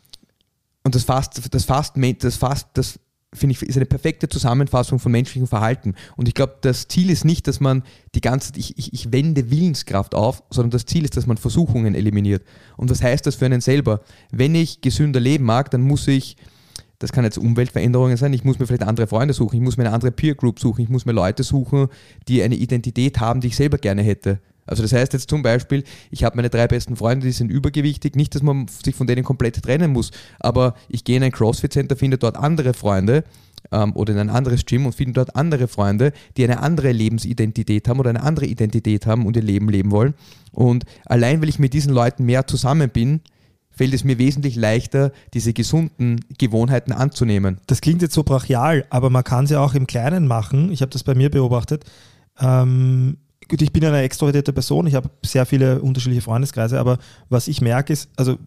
[0.84, 2.98] und das fasst, das fasst, das fasst, das
[3.32, 5.94] finde ich, ist eine perfekte Zusammenfassung von menschlichem Verhalten.
[6.16, 9.12] Und ich glaube, das Ziel ist nicht, dass man die ganze Zeit, ich, ich, ich
[9.12, 12.44] wende Willenskraft auf, sondern das Ziel ist, dass man Versuchungen eliminiert.
[12.76, 14.00] Und was heißt das für einen selber?
[14.32, 16.36] Wenn ich gesünder leben mag, dann muss ich
[17.00, 18.34] das kann jetzt Umweltveränderungen sein.
[18.34, 20.82] Ich muss mir vielleicht andere Freunde suchen, ich muss mir eine andere Peer Group suchen,
[20.82, 21.88] ich muss mir Leute suchen,
[22.28, 24.38] die eine Identität haben, die ich selber gerne hätte.
[24.70, 28.14] Also das heißt jetzt zum Beispiel, ich habe meine drei besten Freunde, die sind übergewichtig,
[28.14, 31.96] nicht, dass man sich von denen komplett trennen muss, aber ich gehe in ein CrossFit-Center,
[31.96, 33.24] finde dort andere Freunde
[33.72, 37.88] ähm, oder in ein anderes Gym und finde dort andere Freunde, die eine andere Lebensidentität
[37.88, 40.14] haben oder eine andere Identität haben und ihr Leben leben wollen.
[40.52, 43.22] Und allein, weil ich mit diesen Leuten mehr zusammen bin,
[43.70, 47.58] fällt es mir wesentlich leichter, diese gesunden Gewohnheiten anzunehmen.
[47.66, 50.70] Das klingt jetzt so brachial, aber man kann es ja auch im Kleinen machen.
[50.70, 51.84] Ich habe das bei mir beobachtet.
[52.38, 53.16] Ähm,
[53.50, 57.60] gut, ich bin eine extrovertierte Person, ich habe sehr viele unterschiedliche Freundeskreise, aber was ich
[57.60, 58.38] merke ist, also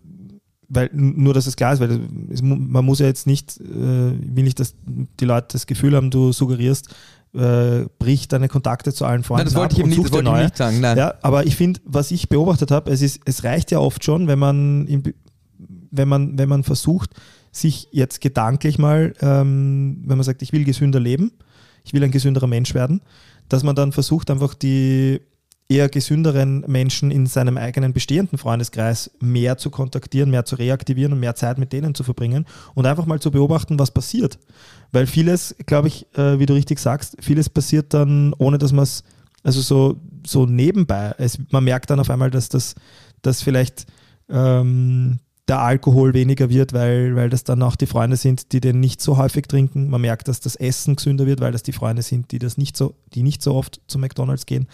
[0.70, 2.00] weil nur, dass es klar ist, weil
[2.32, 4.74] es, man muss ja jetzt nicht, äh, will nicht, dass
[5.20, 6.89] die Leute das Gefühl haben, du suggerierst,
[7.36, 10.06] äh, brich deine Kontakte zu allen Freunden Nein, das wollte ab ich eben und nicht,
[10.06, 10.44] das wollte ich neue.
[10.46, 10.82] nicht sagen.
[10.82, 10.98] Nein.
[10.98, 14.28] Ja, aber ich finde, was ich beobachtet habe, es, ist, es reicht ja oft schon,
[14.28, 15.04] wenn man, im,
[15.92, 17.12] wenn man, wenn man versucht,
[17.52, 21.32] sich jetzt gedanklich mal, ähm, wenn man sagt, ich will gesünder leben,
[21.84, 23.02] ich will ein gesünderer Mensch werden,
[23.49, 25.21] dass man dann versucht, einfach die
[25.69, 31.19] eher gesünderen Menschen in seinem eigenen bestehenden Freundeskreis mehr zu kontaktieren, mehr zu reaktivieren und
[31.19, 34.38] mehr Zeit mit denen zu verbringen und einfach mal zu beobachten, was passiert.
[34.91, 38.84] Weil vieles, glaube ich, äh, wie du richtig sagst, vieles passiert dann, ohne dass man
[38.84, 39.03] es,
[39.41, 42.75] also so, so nebenbei, es, man merkt dann auf einmal, dass das
[43.23, 43.88] dass vielleicht
[44.29, 48.79] ähm, der Alkohol weniger wird, weil, weil das dann auch die Freunde sind, die den
[48.79, 49.89] nicht so häufig trinken.
[49.89, 52.77] Man merkt, dass das Essen gesünder wird, weil das die Freunde sind, die das nicht
[52.77, 54.67] so, die nicht so oft zu McDonalds gehen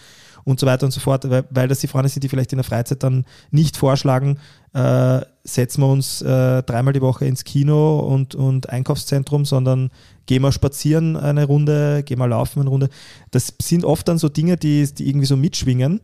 [0.44, 2.58] und so weiter und so fort, weil, weil das die Freunde sind, die vielleicht in
[2.58, 4.38] der Freizeit dann nicht vorschlagen,
[4.72, 9.90] äh, setzen wir uns äh, dreimal die Woche ins Kino und, und Einkaufszentrum, sondern
[10.26, 12.90] gehen wir spazieren eine Runde, gehen wir laufen eine Runde.
[13.32, 16.00] Das sind oft dann so Dinge, die, die irgendwie so mitschwingen,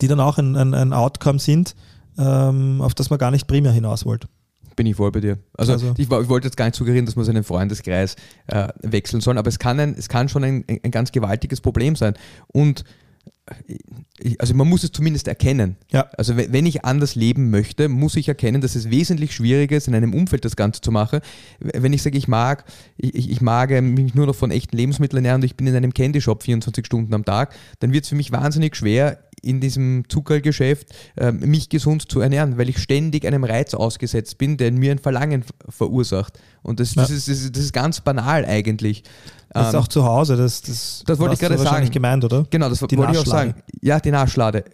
[0.00, 1.74] die dann auch ein, ein, ein Outcome sind,
[2.18, 4.28] ähm, auf das man gar nicht primär hinaus wollte.
[4.76, 5.38] Bin ich voll bei dir.
[5.56, 9.20] Also, Also- ich, ich wollte jetzt gar nicht suggerieren, dass man seinen Freundeskreis äh, wechseln
[9.22, 12.14] soll, aber es kann, ein, es kann schon ein, ein ganz gewaltiges Problem sein.
[12.48, 12.84] Und
[13.68, 15.76] äh, also man muss es zumindest erkennen.
[15.92, 16.08] Ja.
[16.18, 19.88] Also we- wenn ich anders leben möchte, muss ich erkennen, dass es wesentlich schwieriger ist,
[19.88, 21.20] in einem Umfeld das Ganze zu machen.
[21.60, 22.64] Wenn ich sage, ich mag,
[22.96, 25.66] ich, ich ich mag äh, mich nur noch von echten Lebensmitteln ernähren und ich bin
[25.66, 29.18] in einem Candy Shop 24 Stunden am Tag, dann wird es für mich wahnsinnig schwer,
[29.46, 34.56] in diesem Zuckergeschäft äh, mich gesund zu ernähren, weil ich ständig einem Reiz ausgesetzt bin,
[34.56, 36.38] der mir ein Verlangen verursacht.
[36.62, 37.16] Und das, das, Ja.
[37.16, 39.04] ist, das, ist, das ist ganz banal eigentlich.
[39.50, 41.92] Das ist Ähm, auch zu Hause, das, das, Das wollte ich gerade wahrscheinlich sagen.
[41.94, 42.44] gemeint, oder?
[42.50, 43.54] Genau, das Die wollte ich auch sagen.
[43.80, 44.64] Ja, die Naschlade.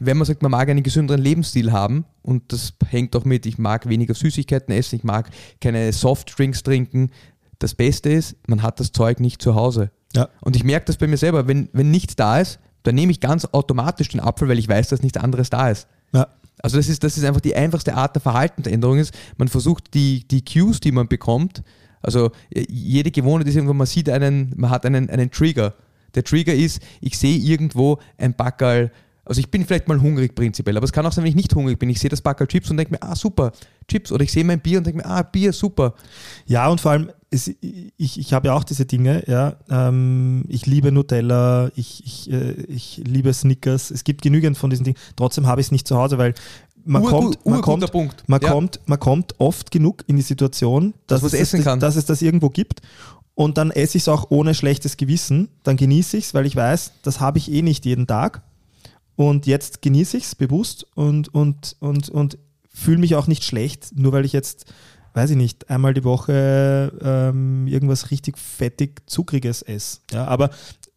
[0.00, 3.58] Wenn man sagt, man mag einen gesünderen Lebensstil haben, und das hängt auch mit, ich
[3.58, 5.28] mag weniger Süßigkeiten essen, ich mag
[5.60, 7.10] keine Softdrinks trinken.
[7.58, 9.90] Das Beste ist, man hat das Zeug nicht zu Hause.
[10.14, 10.28] Ja.
[10.40, 13.20] Und ich merke das bei mir selber, wenn, wenn nichts da ist, dann nehme ich
[13.20, 15.86] ganz automatisch den Apfel, weil ich weiß, dass nichts anderes da ist.
[16.12, 16.28] Ja.
[16.60, 20.26] Also das ist, das ist einfach die einfachste Art der Verhaltensänderung ist, man versucht die,
[20.26, 21.62] die Cues, die man bekommt,
[22.02, 25.74] also äh, jede Gewohnheit ist irgendwo, man sieht einen, man hat einen, einen Trigger.
[26.14, 28.90] Der Trigger ist, ich sehe irgendwo ein Backerl,
[29.28, 31.54] also ich bin vielleicht mal hungrig prinzipiell, aber es kann auch sein, wenn ich nicht
[31.54, 33.52] hungrig bin, ich sehe das Backerl Chips und denke mir, ah super,
[33.86, 34.10] Chips.
[34.10, 35.94] Oder ich sehe mein Bier und denke mir, ah Bier, super.
[36.46, 39.56] Ja, und vor allem, es, ich, ich habe ja auch diese Dinge, ja.
[39.70, 43.90] Ähm, ich liebe Nutella, ich, ich, äh, ich liebe Snickers.
[43.90, 44.96] Es gibt genügend von diesen Dingen.
[45.16, 46.32] Trotzdem habe ich es nicht zu Hause, weil
[46.84, 48.24] man Urgut- kommt, man kommt, Punkt.
[48.28, 48.48] man Ja.
[48.50, 51.80] kommt, man kommt oft genug in die Situation, dass, man es, das, kann.
[51.80, 52.80] dass es das irgendwo gibt.
[53.34, 55.48] Und dann esse ich es auch ohne schlechtes Gewissen.
[55.62, 58.42] Dann genieße ich es, weil ich weiß, das habe ich eh nicht jeden Tag.
[59.18, 62.38] Und jetzt genieße ich es bewusst und, und, und, und
[62.72, 64.66] fühle mich auch nicht schlecht, nur weil ich jetzt,
[65.14, 69.98] weiß ich nicht, einmal die Woche ähm, irgendwas richtig fettig, zuckriges esse.
[70.12, 70.50] Ja, aber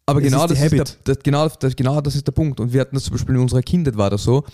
[0.06, 2.60] Aber genau ist das, ist der, das, genau, das, genau das ist der Punkt.
[2.60, 4.44] Und wir hatten das zum Beispiel in unserer Kindheit war das so.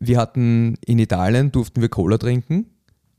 [0.00, 2.66] Wir hatten in Italien durften wir Cola trinken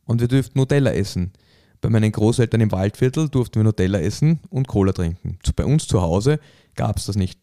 [0.04, 1.32] und wir durften Nutella essen.
[1.80, 5.40] Bei meinen Großeltern im Waldviertel durften wir Nutella essen und Cola trinken.
[5.56, 6.42] Bei uns zu Hause
[6.76, 7.40] gab es das nicht.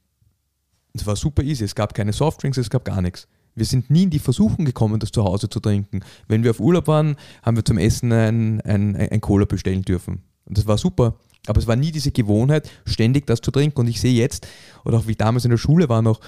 [0.94, 1.64] Es war super easy.
[1.64, 3.29] Es gab keine Softdrinks, es gab gar nichts.
[3.55, 6.00] Wir sind nie in die Versuchung gekommen, das zu Hause zu trinken.
[6.29, 10.22] Wenn wir auf Urlaub waren, haben wir zum Essen ein, ein, ein Cola bestellen dürfen.
[10.44, 11.16] Und das war super.
[11.46, 13.81] Aber es war nie diese Gewohnheit, ständig das zu trinken.
[13.81, 14.46] Und ich sehe jetzt,
[14.85, 16.20] oder auch wie ich damals in der Schule war noch,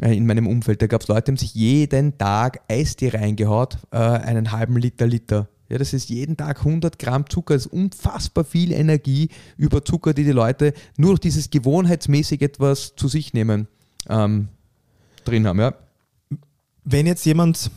[0.00, 3.78] äh, in meinem Umfeld, da gab es Leute, die haben sich jeden Tag Eistee reingehaut,
[3.90, 5.48] äh, einen halben Liter Liter.
[5.68, 10.14] Ja, das ist jeden Tag 100 Gramm Zucker, das ist unfassbar viel Energie über Zucker,
[10.14, 13.66] die die Leute nur durch dieses gewohnheitsmäßig etwas zu sich nehmen,
[14.08, 14.48] ähm,
[15.24, 15.60] drin haben.
[15.60, 15.74] Ja.
[16.84, 17.70] wenn jetzt jemand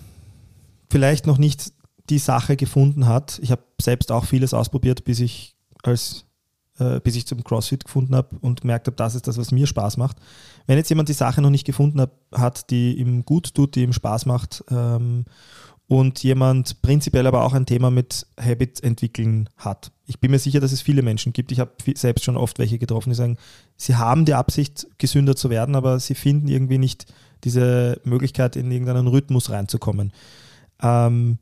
[0.89, 1.74] vielleicht noch nicht
[2.10, 6.26] die Sache gefunden hat, ich habe selbst auch vieles ausprobiert, bis ich als
[6.80, 9.68] äh, bis ich zum CrossFit gefunden habe und gemerkt habe, das ist das, was mir
[9.68, 10.18] Spaß macht.
[10.65, 12.02] Wenn jetzt jemand die Sache noch nicht gefunden
[12.34, 15.26] hat, die ihm gut tut, die ihm Spaß macht ähm,
[15.89, 19.91] und jemand prinzipiell aber auch ein Thema mit Habit entwickeln hat.
[20.06, 21.52] Ich bin mir sicher, dass es viele Menschen gibt.
[21.52, 23.38] Ich habe selbst schon oft welche getroffen, die sagen,
[23.75, 27.12] sie haben die Absicht, gesünder zu werden, aber sie finden irgendwie nicht
[27.43, 30.13] diese Möglichkeit, in irgendeinen Rhythmus reinzukommen.
[30.80, 31.39] Ähm,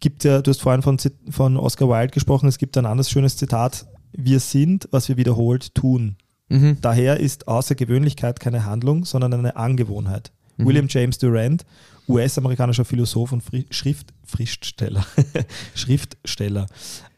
[0.00, 0.98] gibt ja, du hast vorhin von,
[1.30, 5.76] von Oscar Wilde gesprochen, es gibt ein anderes schönes Zitat, wir sind, was wir wiederholt
[5.76, 6.16] tun.
[6.48, 6.78] Mhm.
[6.80, 10.32] Daher ist Außergewöhnlichkeit keine Handlung, sondern eine Angewohnheit.
[10.56, 10.66] Mhm.
[10.66, 11.64] William James Durant,
[12.08, 15.04] US-amerikanischer Philosoph und Fri Schrift Schriftsteller.
[15.74, 16.66] Schriftsteller.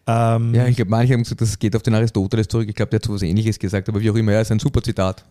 [0.07, 2.69] Ähm, Ja, ich glaube, manche haben gesagt, das geht auf den Aristoteles zurück.
[2.69, 4.59] Ich glaube, der hat so was Ähnliches gesagt, aber wie auch immer, ja, ist ein
[4.59, 5.25] super Zitat.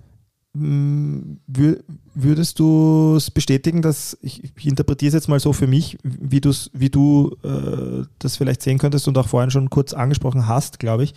[0.55, 1.83] Wür-
[2.15, 6.41] Würdest du es bestätigen, dass ich, ich interpretiere es jetzt mal so für mich, wie,
[6.41, 10.79] du's, wie du äh, das vielleicht sehen könntest und auch vorhin schon kurz angesprochen hast,
[10.79, 11.13] glaube ich.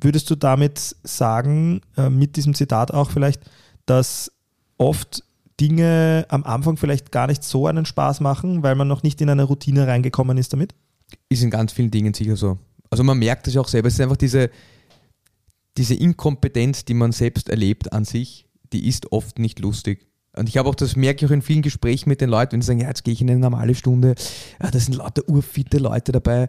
[0.00, 3.42] Würdest du damit sagen, äh, mit diesem Zitat auch vielleicht,
[3.86, 4.32] dass
[4.78, 5.22] oft
[5.60, 9.30] Dinge am Anfang vielleicht gar nicht so einen Spaß machen, weil man noch nicht in
[9.30, 10.74] eine Routine reingekommen ist damit?
[11.28, 12.58] Ist in ganz vielen Dingen sicher so.
[12.90, 13.88] Also man merkt es ja auch selber.
[13.88, 14.50] Es ist einfach diese,
[15.76, 20.06] diese Inkompetenz, die man selbst erlebt an sich, die ist oft nicht lustig.
[20.34, 22.62] Und ich habe auch, das merke ich auch in vielen Gesprächen mit den Leuten, wenn
[22.62, 24.14] sie sagen, ja, jetzt gehe ich in eine normale Stunde,
[24.62, 26.48] ja, da sind lauter urfitte Leute dabei,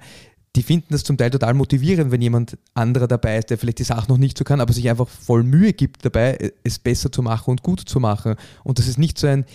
[0.56, 3.84] die finden das zum Teil total motivierend, wenn jemand anderer dabei ist, der vielleicht die
[3.84, 7.24] Sache noch nicht so kann, aber sich einfach voll Mühe gibt dabei, es besser zu
[7.24, 8.36] machen und gut zu machen.
[8.64, 9.46] Und das ist nicht so ein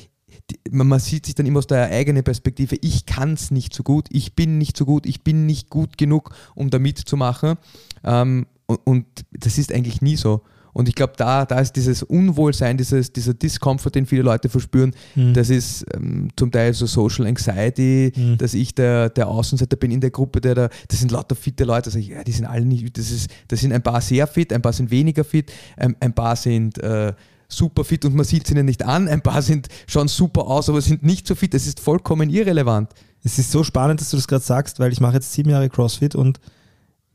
[0.70, 4.06] man, sieht sich dann immer aus der eigenen Perspektive, ich kann es nicht so gut,
[4.10, 7.56] ich bin nicht so gut, ich bin nicht gut genug, um da mitzumachen.
[8.04, 8.46] Ähm,
[8.84, 10.42] und das ist eigentlich nie so.
[10.78, 14.94] Und ich glaube, da, da ist dieses Unwohlsein, dieses, dieser Discomfort, den viele Leute verspüren,
[15.16, 15.34] Mhm.
[15.34, 18.38] das ist ähm, zum Teil so Social Anxiety, Mhm.
[18.38, 21.64] dass ich der, der Außenseiter bin in der Gruppe, der da, das sind lauter fitte
[21.64, 24.28] Leute, sag ich, ja, die sind alle nicht, das, ist, das sind ein paar sehr
[24.28, 27.12] fit, ein paar sind weniger fit, ein, ein paar sind äh,
[27.48, 30.68] super fit und man sieht sie ihnen nicht an, ein paar sind schauen super aus,
[30.68, 32.90] aber sind nicht so fit, das ist vollkommen irrelevant.
[33.24, 35.68] Es ist so spannend, dass du das gerade sagst, weil ich mache jetzt sieben Jahre
[35.68, 36.38] CrossFit und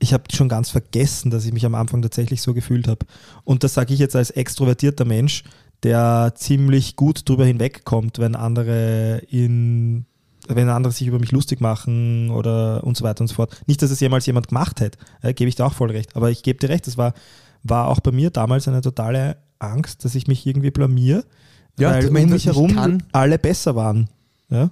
[0.04, 3.06] ich habe schon ganz vergessen, dass ich mich am Anfang tatsächlich so gefühlt habe.
[3.46, 5.44] Und das sage ich jetzt als extrovertierter Mensch,
[5.82, 10.06] der ziemlich gut drüber hinwegkommt, wenn andere in
[10.50, 13.62] wenn andere sich über mich lustig machen oder und so weiter und so fort.
[13.66, 16.18] Nicht, dass es jemals jemand gemacht hätte, äh, gebe ich dir auch voll recht.
[16.18, 17.14] Aber ich gebe dir recht, das war,
[17.64, 21.24] war auch bei mir damals eine totale Angst, dass ich mich irgendwie blamier,
[21.80, 24.10] Ja, weil um mich herum alle besser waren.
[24.50, 24.70] Ja?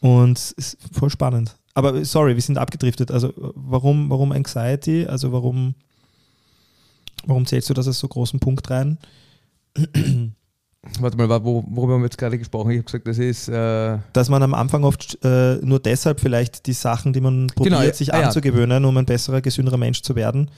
[0.00, 1.57] Und es ist voll spannend.
[1.78, 3.12] Aber sorry, wir sind abgedriftet.
[3.12, 5.06] Also warum, warum Anxiety?
[5.06, 5.74] Also warum,
[7.24, 8.98] warum zählst du das als so großen Punkt rein?
[11.00, 12.70] Warte mal, wo, worüber haben wir jetzt gerade gesprochen?
[12.72, 16.66] Ich habe gesagt, das ist äh, Dass man am Anfang oft äh, nur deshalb vielleicht
[16.66, 20.16] die Sachen, die man probiert, Genau, sich ah, anzugewöhnen, um ein besserer, gesünderer Mensch zu
[20.16, 20.50] werden.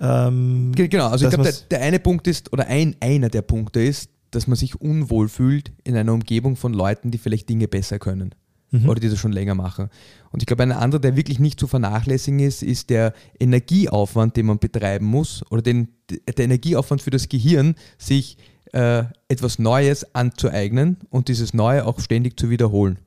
[0.00, 3.42] Ähm, Ge- Genau, also ich glaube, der, der eine Punkt ist, oder ein, einer der
[3.42, 7.68] Punkte ist, dass man sich unwohl fühlt in einer Umgebung von Leuten, die vielleicht Dinge
[7.68, 8.34] besser können
[8.72, 8.88] Mhm.
[8.88, 9.90] oder die das schon länger machen.
[10.30, 14.46] Und ich glaube, ein anderer, der wirklich nicht zu vernachlässigen ist, ist der Energieaufwand, den
[14.46, 18.38] man betreiben muss oder den, der Energieaufwand für das Gehirn, sich
[18.72, 22.98] äh, etwas Neues anzueignen und dieses Neue auch ständig zu wiederholen.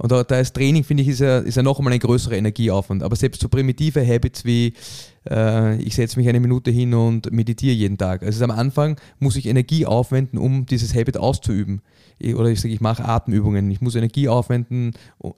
[0.00, 3.02] Und da, ist Training, finde ich, ist ja, ist ja noch einmal ein größerer Energieaufwand.
[3.02, 4.72] Aber selbst so primitive Habits wie
[5.28, 8.22] äh, ich setze mich eine Minute hin und meditiere jeden Tag.
[8.22, 11.82] Also am Anfang muss ich Energie aufwenden, um dieses Habit auszuüben.
[12.34, 13.70] Oder ich sage, ich mache Atemübungen.
[13.70, 14.92] Ich muss Energie aufwenden,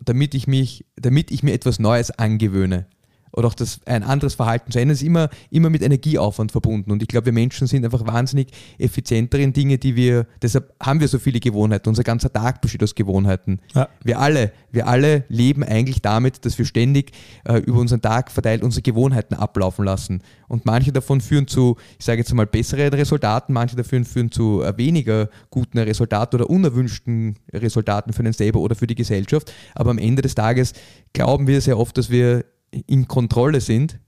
[0.04, 2.86] damit ich mich, damit ich mir etwas Neues angewöhne.
[3.32, 6.92] Oder auch das, ein anderes Verhalten zu ändern, ist immer, immer mit Energieaufwand verbunden.
[6.92, 11.00] Und ich glaube, wir Menschen sind einfach wahnsinnig effizienter in Dinge, die wir, deshalb haben
[11.00, 11.88] wir so viele Gewohnheiten.
[11.88, 13.60] Unser ganzer Tag besteht aus Gewohnheiten.
[13.74, 13.88] Ja.
[14.04, 17.12] Wir alle, wir alle leben eigentlich damit, dass wir ständig
[17.44, 20.22] äh, über unseren Tag verteilt unsere Gewohnheiten ablaufen lassen.
[20.48, 24.62] Und manche davon führen zu, ich sage jetzt mal, besseren Resultaten, manche davon führen zu
[24.62, 29.52] äh, weniger guten Resultaten oder unerwünschten Resultaten für den selber oder für die Gesellschaft.
[29.74, 30.74] Aber am Ende des Tages
[31.14, 32.44] glauben wir sehr oft, dass wir
[32.86, 33.98] in Kontrolle sind,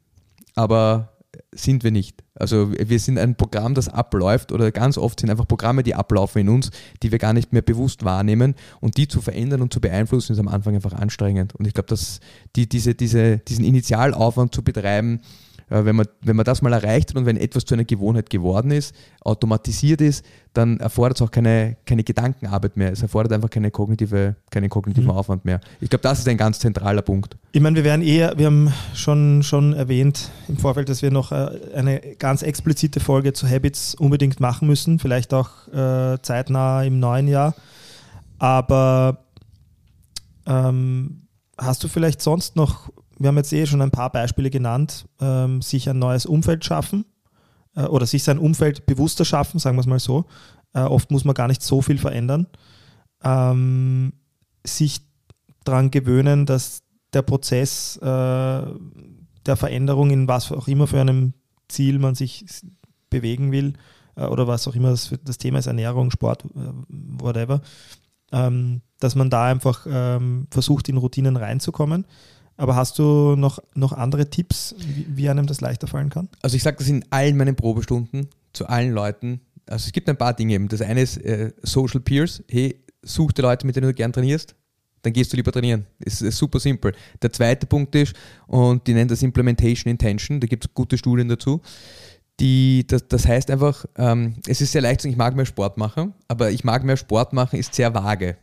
[0.55, 1.15] aber
[1.53, 2.23] sind wir nicht.
[2.35, 6.41] Also wir sind ein Programm, das abläuft oder ganz oft sind einfach Programme, die ablaufen
[6.41, 6.71] in uns,
[7.03, 10.39] die wir gar nicht mehr bewusst wahrnehmen und die zu verändern und zu beeinflussen ist
[10.39, 11.55] am Anfang einfach anstrengend.
[11.55, 12.21] Und ich glaube, dass
[12.57, 15.21] die, diese, diese, diesen Initialaufwand zu betreiben,
[15.69, 18.71] wenn man, wenn man das mal erreicht hat und wenn etwas zu einer Gewohnheit geworden
[18.71, 22.93] ist, automatisiert ist, dann erfordert es auch keine, keine Gedankenarbeit mehr.
[22.93, 25.17] Es erfordert einfach keine kognitive, keinen kognitiven Mhm.
[25.17, 25.61] Aufwand mehr.
[25.81, 27.37] Ich glaube, das ist ein ganz zentraler Punkt.
[27.53, 31.33] Ich meine, wir werden eher, wir haben schon, schon erwähnt im Vorfeld, dass wir noch
[31.33, 37.01] äh, eine ganz explizite Folge zu Habits unbedingt machen müssen, vielleicht auch äh, zeitnah im
[37.01, 37.55] neuen Jahr.
[38.39, 39.25] Aber
[40.47, 41.23] ähm,
[41.59, 42.91] hast du vielleicht sonst noch,
[43.25, 47.07] wir haben jetzt eh schon ein paar Beispiele genannt, ähm, sich ein neues Umfeld schaffen
[47.75, 50.27] äh, oder sich sein Umfeld bewusster schaffen, sagen wir es mal so.
[50.75, 52.47] Äh, oft muss man gar nicht so viel verändern.
[53.23, 54.13] Ähm,
[54.67, 55.01] sich
[55.65, 56.83] daran gewöhnen, dass
[57.15, 61.33] der Prozess äh, der Veränderung in was auch immer für einem
[61.69, 62.45] Ziel man sich
[63.09, 63.73] bewegen will
[64.17, 67.63] äh, oder was auch immer das, das Thema ist, Ernährung, Sport, äh, whatever,
[68.33, 72.05] ähm, dass man da einfach ähm, versucht, in Routinen reinzukommen.
[72.57, 76.29] Aber hast du noch, noch andere Tipps, wie, einem das leichter fallen kann?
[76.43, 79.41] Also ich sage das in allen meinen Probestunden zu allen Leuten.
[79.67, 80.69] Also es gibt ein paar Dinge eben.
[80.69, 82.43] Das eine ist äh, Social Peers.
[82.49, 84.55] Hey, such die Leute, mit denen du gern trainierst.
[85.03, 85.87] Dann gehst du lieber trainieren.
[85.99, 86.95] Es ist super simpel.
[87.21, 88.15] Der zweite Punkt ist,
[88.47, 91.61] und die nennen das Implementation Intention, da gibt es gute Studien dazu.
[92.41, 95.47] Die, das, das heißt einfach, ähm, es ist sehr leicht zu sagen, ich mag mehr
[95.47, 98.37] Sport machen, aber ich mag mehr Sport machen ist sehr vage.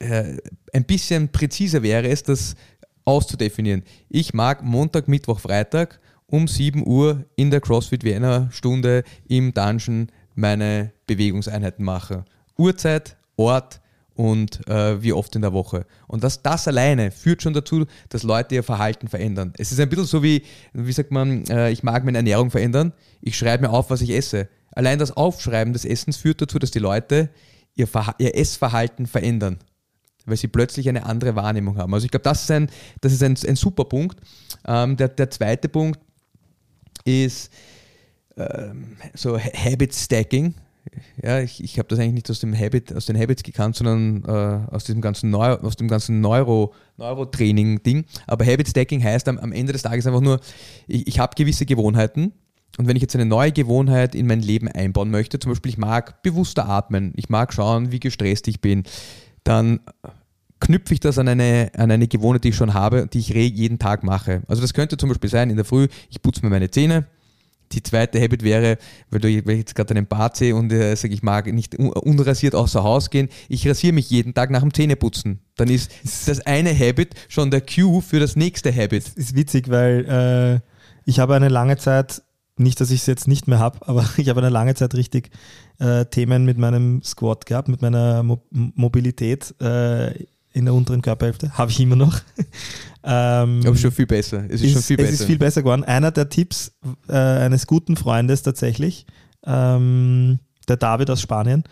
[0.00, 0.36] Äh,
[0.72, 2.56] ein bisschen präziser wäre es, das
[3.08, 3.84] auszudefinieren.
[4.10, 10.08] Ich mag Montag, Mittwoch, Freitag um 7 Uhr in der CrossFit Vienna Stunde im Dungeon
[10.34, 12.24] meine Bewegungseinheiten machen.
[12.58, 13.80] Uhrzeit, Ort
[14.14, 15.86] und äh, wie oft in der Woche.
[16.06, 19.54] Und das, das alleine führt schon dazu, dass Leute ihr Verhalten verändern.
[19.56, 20.42] Es ist ein bisschen so wie,
[20.74, 22.92] wie sagt man, äh, ich mag meine Ernährung verändern,
[23.22, 24.48] ich schreibe mir auf, was ich esse.
[24.72, 27.30] Allein das Aufschreiben des Essens führt dazu, dass die Leute
[27.74, 29.60] ihr, Verha ihr Essverhalten verändern
[30.28, 31.92] weil sie plötzlich eine andere Wahrnehmung haben.
[31.94, 32.68] Also ich glaube, das ist ein,
[33.00, 34.18] das ist ein, ein super Punkt.
[34.66, 36.00] Ähm, der, der zweite Punkt
[37.04, 37.52] ist
[38.36, 40.54] ähm, so Ha- Habit Stacking.
[41.22, 44.24] ja, ich, ich habe das eigentlich nicht aus dem Habit, aus den Habits gekannt, sondern
[44.24, 48.04] äh, aus diesem ganzen Neu, dem ganzen Neuro, Neurotraining-Ding.
[48.26, 50.40] Aber Habit Stacking heißt am, am Ende des Tages einfach nur,
[50.86, 52.32] ich, ich habe gewisse Gewohnheiten
[52.78, 55.78] und wenn ich jetzt eine neue Gewohnheit in mein Leben einbauen möchte, zum Beispiel ich
[55.78, 58.84] mag bewusster atmen, ich mag schauen, wie gestresst ich bin,
[59.42, 59.80] dann
[60.60, 63.78] knüpfe ich das an eine, an eine Gewohnheit, die ich schon habe, die ich jeden
[63.78, 64.42] Tag mache.
[64.48, 67.06] Also das könnte zum Beispiel sein, in der Früh, ich putze mir meine Zähne.
[67.72, 68.78] Die zweite Habit wäre,
[69.10, 71.78] weil, du, weil ich jetzt gerade einen Bart sehe und äh, sage, ich mag nicht
[71.78, 75.40] un- unrasiert außer Haus gehen, ich rasiere mich jeden Tag nach dem Zähneputzen.
[75.56, 75.90] Dann ist
[76.26, 79.08] das eine Habit schon der Cue für das nächste Habit.
[79.16, 80.70] ist witzig, weil äh,
[81.04, 82.22] ich habe eine lange Zeit,
[82.56, 85.28] nicht, dass ich es jetzt nicht mehr habe, aber ich habe eine lange Zeit richtig
[85.78, 90.24] äh, Themen mit meinem Squat gehabt, mit meiner Mo Mobilität äh,
[90.58, 91.56] in der unteren Körperhälfte.
[91.56, 92.20] Habe ich immer noch.
[93.04, 94.44] ähm, Aber schon viel besser.
[94.48, 95.22] Es ist, schon viel es besser.
[95.22, 95.84] ist viel besser geworden.
[95.84, 96.72] Einer der Tipps
[97.08, 99.06] äh, eines guten Freundes tatsächlich,
[99.46, 101.64] ähm, der David aus Spanien,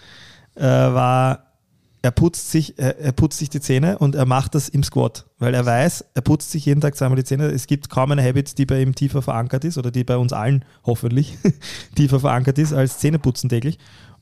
[0.54, 1.52] äh, war,
[2.02, 5.26] er putzt, sich, er, er putzt sich die Zähne und er macht das im Squat,
[5.38, 7.46] weil er weiß, er putzt sich jeden Tag zweimal die Zähne.
[7.46, 10.32] Es gibt kaum eine Habit, die bei ihm tiefer verankert ist oder die bei uns
[10.32, 11.36] allen hoffentlich
[11.96, 13.78] tiefer verankert ist als Zähneputzen täglich.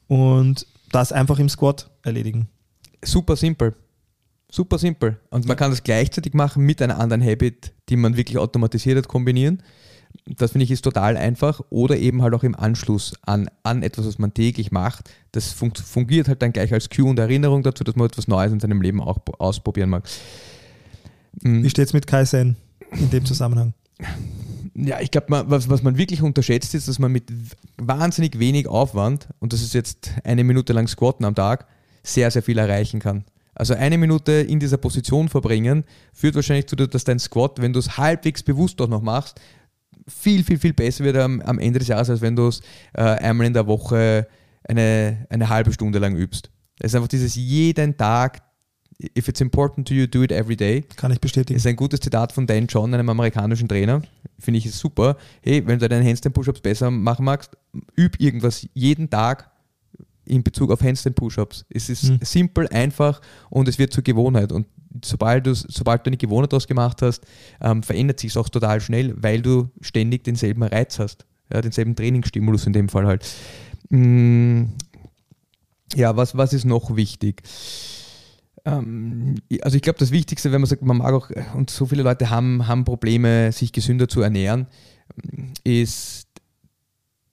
[0.07, 2.49] Und das einfach im Squat erledigen.
[3.03, 3.75] super simpel.
[4.55, 5.19] Super simpel.
[5.31, 9.09] Und man kann das gleichzeitig machen mit einer anderen Habit, die man wirklich automatisiert hat,
[9.09, 9.65] kombinieren.
[10.27, 11.61] Das finde ich ist total einfach.
[11.71, 15.11] Oder eben halt auch im Anschluss an, an etwas, was man täglich macht.
[15.33, 18.53] Das fun fungiert halt dann gleich als Cue und Erinnerung dazu, dass man etwas Neues
[18.53, 20.05] in seinem Leben auch ausprobieren mag.
[21.43, 22.57] Wie steht es mit Kaizen
[22.93, 23.75] in dem Zusammenhang?
[24.77, 27.25] Ja, ich glaube, was, was man wirklich unterschätzt, ist, dass man mit
[27.77, 31.67] wahnsinnig wenig Aufwand, und das ist jetzt eine Minute lang Squatten am Tag,
[32.05, 33.25] sehr, sehr viel erreichen kann.
[33.55, 37.79] Also eine Minute in dieser Position verbringen, führt wahrscheinlich dazu, dass dein Squat, wenn du
[37.79, 39.41] es halbwegs bewusst auch noch machst,
[40.09, 42.61] viel, viel, viel besser wird am, am Ende des Jahres, als wenn du es
[42.95, 44.27] äh, einmal in der Woche
[44.69, 46.51] eine, eine halbe Stunde lang übst.
[46.79, 48.43] Es ist einfach dieses jeden Tag,
[49.17, 50.83] if it's important to you, do it every day.
[50.97, 51.57] Kann ich bestätigen.
[51.57, 54.03] ist ein gutes Zitat von Dan John, einem amerikanischen Trainer.
[54.39, 55.17] Finde ich super.
[55.43, 57.53] Hey, wenn du deine Handstand-Push-Ups besser machen magst,
[57.99, 59.51] üb irgendwas jeden Tag
[60.27, 61.65] in Bezug auf Handstand-Push-Ups.
[61.69, 62.19] Es ist Mhm.
[62.23, 64.53] simpel, einfach und es wird zur Gewohnheit.
[64.53, 64.67] Und
[65.05, 67.23] sobald, sobald du eine Gewohnheit daraus gemacht hast,
[67.61, 71.27] ähm, verändert sich es auch total schnell, weil du ständig denselben Reiz hast.
[71.53, 73.25] Ja, denselben Trainingsstimulus in dem Fall halt.
[73.91, 74.65] Mm,
[75.95, 77.43] Ja, was, was ist noch wichtig?
[78.65, 82.03] Ähm, also ich glaube, das Wichtigste, wenn man sagt, man mag auch, und so viele
[82.03, 84.67] Leute haben, haben Probleme, sich gesünder zu ernähren,
[85.63, 86.27] ist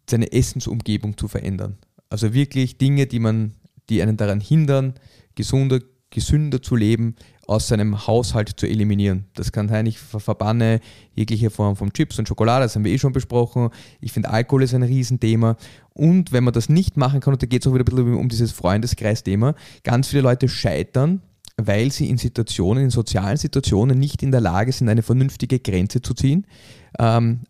[0.10, 1.78] seine Essensumgebung zu verändern.
[2.12, 3.54] Also wirklich Dinge, die man,
[3.90, 4.94] die einen daran hindern,
[5.36, 7.16] gesunder, gesünder zu leben,
[7.48, 9.26] aus seinem Haushalt zu eliminieren.
[9.34, 10.82] Das kann sein, ich ver- verbanne
[11.16, 13.70] jegliche Form von Chips und Schokolade, das haben wir eh schon besprochen.
[14.02, 15.56] Ich finde, Alkohol ist ein Riesenthema.
[15.94, 18.16] Und wenn man das nicht machen kann, und da geht es auch wieder ein bisschen
[18.16, 21.22] um dieses Freundeskreis-Thema, ganz viele Leute scheitern,
[21.58, 26.02] weil sie in Situationen, in sozialen Situationen nicht in der Lage sind, eine vernünftige Grenze
[26.02, 26.46] zu ziehen.
[27.00, 27.42] Ähm,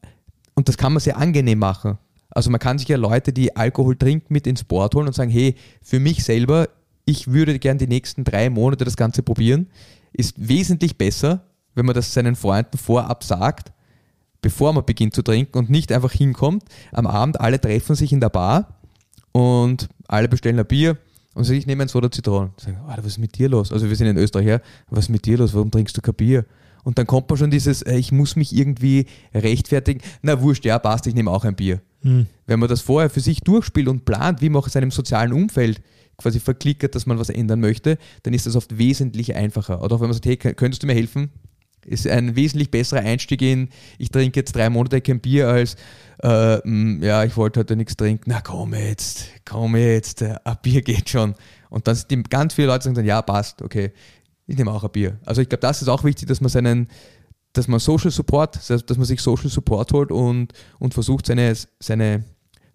[0.54, 1.97] und das kann man sehr angenehm machen.
[2.32, 5.32] Also man kann sich ja Leute, die Alkohol trinken, mit ins Board holen und sagen,
[5.32, 6.70] hey, für mich selber,
[7.06, 9.67] ich würde gern die nächsten drei Monate das Ganze probieren.
[10.13, 13.72] Ist wesentlich besser, wenn man das seinen Freunden vorab sagt,
[14.41, 16.63] bevor man beginnt zu trinken und nicht einfach hinkommt.
[16.91, 18.80] Am Abend alle treffen sich in der Bar
[19.32, 20.98] und alle bestellen ein Bier
[21.34, 22.52] und sagen, ich nehme ein Soda Zitronen.
[22.58, 23.72] Sagen, Alter, was ist mit dir los?
[23.72, 25.54] Also wir sind in Österreich, ja, was ist mit dir los?
[25.54, 26.46] Warum trinkst du kein Bier?
[26.84, 30.02] Und dann kommt man schon dieses, äh, ich muss mich irgendwie rechtfertigen.
[30.22, 31.82] Na wurscht, ja, passt, ich nehme auch ein Bier.
[32.02, 32.28] Hm.
[32.48, 35.34] Wenn man das vorher für sich durchspielt und plant, wie man auch in seinem sozialen
[35.34, 35.82] Umfeld
[36.17, 39.82] quasi verklickert, dass man was ändern möchte, dann ist das oft wesentlich einfacher.
[39.82, 41.30] Oder auch wenn man sagt, hey, könntest du mir helfen?
[41.86, 45.76] Ist ein wesentlich besserer Einstieg in, ich trinke jetzt drei Monate kein Bier, als,
[46.22, 48.26] äh, mh, ja, ich wollte heute nichts trinken.
[48.28, 51.34] Na komm jetzt, komm jetzt, äh, ein Bier geht schon.
[51.72, 53.94] Und dann sind die, ganz viele Leute sagen dann, ja, passt, okay,
[54.52, 55.18] ich nehme auch ein Bier.
[55.26, 56.88] Also ich glaube, das ist auch wichtig, dass man seinen,
[57.54, 62.26] dass man Social Support, dass man sich Social Support holt und, und versucht, seine, seine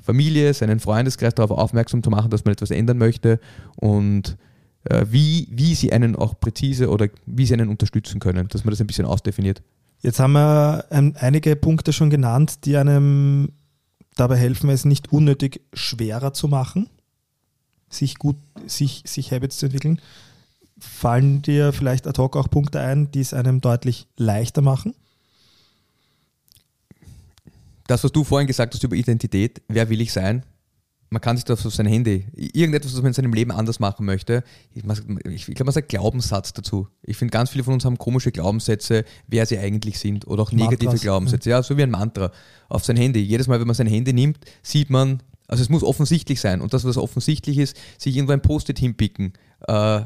[0.00, 3.40] Familie, seinen Freundeskreis darauf aufmerksam zu machen, dass man etwas ändern möchte
[3.76, 4.36] und
[4.84, 8.70] äh, wie, wie sie einen auch präzise oder wie sie einen unterstützen können, dass man
[8.70, 9.62] das ein bisschen ausdefiniert.
[10.00, 13.52] Jetzt haben wir ähm, einige Punkte schon genannt, die einem
[14.14, 16.88] dabei helfen, es nicht unnötig schwerer zu machen,
[17.88, 18.36] sich gut,
[18.66, 20.00] sich, sich Habits zu entwickeln.
[20.78, 24.94] Fallen dir vielleicht ad hoc auch Punkte ein, die es einem deutlich leichter machen?
[27.86, 30.44] Das, was du vorhin gesagt hast über Identität, wer will ich sein?
[31.08, 34.04] Man kann sich das auf sein Handy, irgendetwas, was man in seinem Leben anders machen
[34.04, 34.42] möchte.
[34.74, 36.88] Ich, ich glaube, man sagt Glaubenssatz dazu.
[37.02, 40.50] Ich finde, ganz viele von uns haben komische Glaubenssätze, wer sie eigentlich sind oder auch
[40.50, 41.50] negative Mantras, Glaubenssätze.
[41.50, 42.32] Ja, so wie ein Mantra
[42.68, 43.20] auf sein Handy.
[43.20, 46.60] Jedes Mal, wenn man sein Handy nimmt, sieht man Also es muss offensichtlich sein.
[46.60, 49.32] Und das, was offensichtlich ist, sich irgendwo ein Post-it hinpicken
[49.66, 50.00] äh,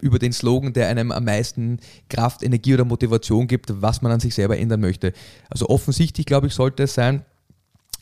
[0.00, 1.78] über den Slogan, der einem am meisten
[2.08, 5.12] Kraft, Energie oder Motivation gibt, was man an sich selber ändern möchte.
[5.48, 7.24] Also offensichtlich, glaube ich, sollte es sein,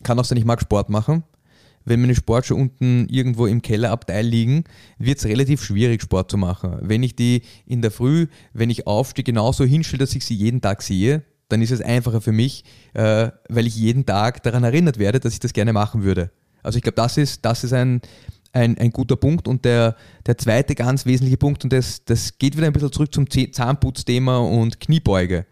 [0.02, 1.24] kann auch sein, ich mag Sport machen.
[1.84, 4.64] Wenn meine Sportschuhe unten irgendwo im Kellerabteil liegen,
[4.98, 6.76] wird es relativ schwierig, Sport zu machen.
[6.82, 10.60] Wenn ich die in der Früh, wenn ich aufstehe, genauso hinstelle, dass ich sie jeden
[10.60, 14.98] Tag sehe, dann ist es einfacher für mich, äh, weil ich jeden Tag daran erinnert
[14.98, 16.30] werde, dass ich das gerne machen würde.
[16.62, 18.02] Also ich glaube, das ist, das ist ein,
[18.52, 19.48] ein, ein guter Punkt.
[19.48, 19.96] Und der,
[20.26, 24.38] der zweite ganz wesentliche Punkt, und das, das geht wieder ein bisschen zurück zum Zahnputzthema
[24.38, 25.46] und Kniebeuge.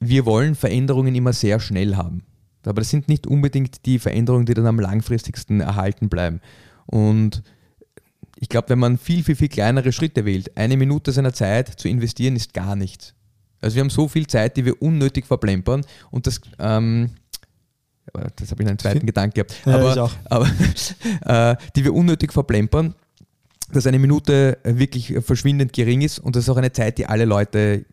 [0.00, 2.24] Wir wollen Veränderungen immer sehr schnell haben.
[2.64, 6.40] Aber das sind nicht unbedingt die Veränderungen, die dann am langfristigsten erhalten bleiben.
[6.86, 7.42] Und
[8.38, 11.88] ich glaube, wenn man viel, viel, viel kleinere Schritte wählt, eine Minute seiner Zeit zu
[11.88, 13.14] investieren, ist gar nichts.
[13.60, 17.10] Also wir haben so viel Zeit, die wir unnötig verplempern und das, ähm,
[18.36, 20.12] das habe ich einen zweiten Gedanken gehabt, Ja, aber, auch.
[21.24, 22.94] aber äh, die wir unnötig verplempern,
[23.72, 27.24] dass eine Minute wirklich verschwindend gering ist und das ist auch eine Zeit, die alle
[27.24, 27.84] Leute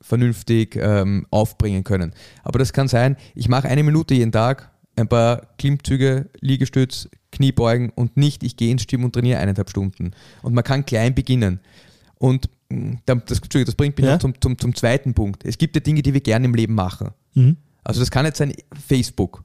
[0.00, 2.12] vernünftig ähm, aufbringen können.
[2.44, 7.90] Aber das kann sein, ich mache eine Minute jeden Tag, ein paar Klimmzüge, Liegestütz, Kniebeugen
[7.90, 10.12] und nicht, ich gehe ins Gym und trainiere eineinhalb Stunden.
[10.42, 11.60] Und man kann klein beginnen.
[12.18, 14.12] Und mh, das, das bringt mich Ja.
[14.14, 15.44] noch zum, zum, zum zweiten Punkt.
[15.44, 17.10] Es gibt ja Dinge, die wir gerne im Leben machen.
[17.34, 17.56] Mhm.
[17.84, 18.54] Also das kann jetzt sein
[18.88, 19.44] Facebook,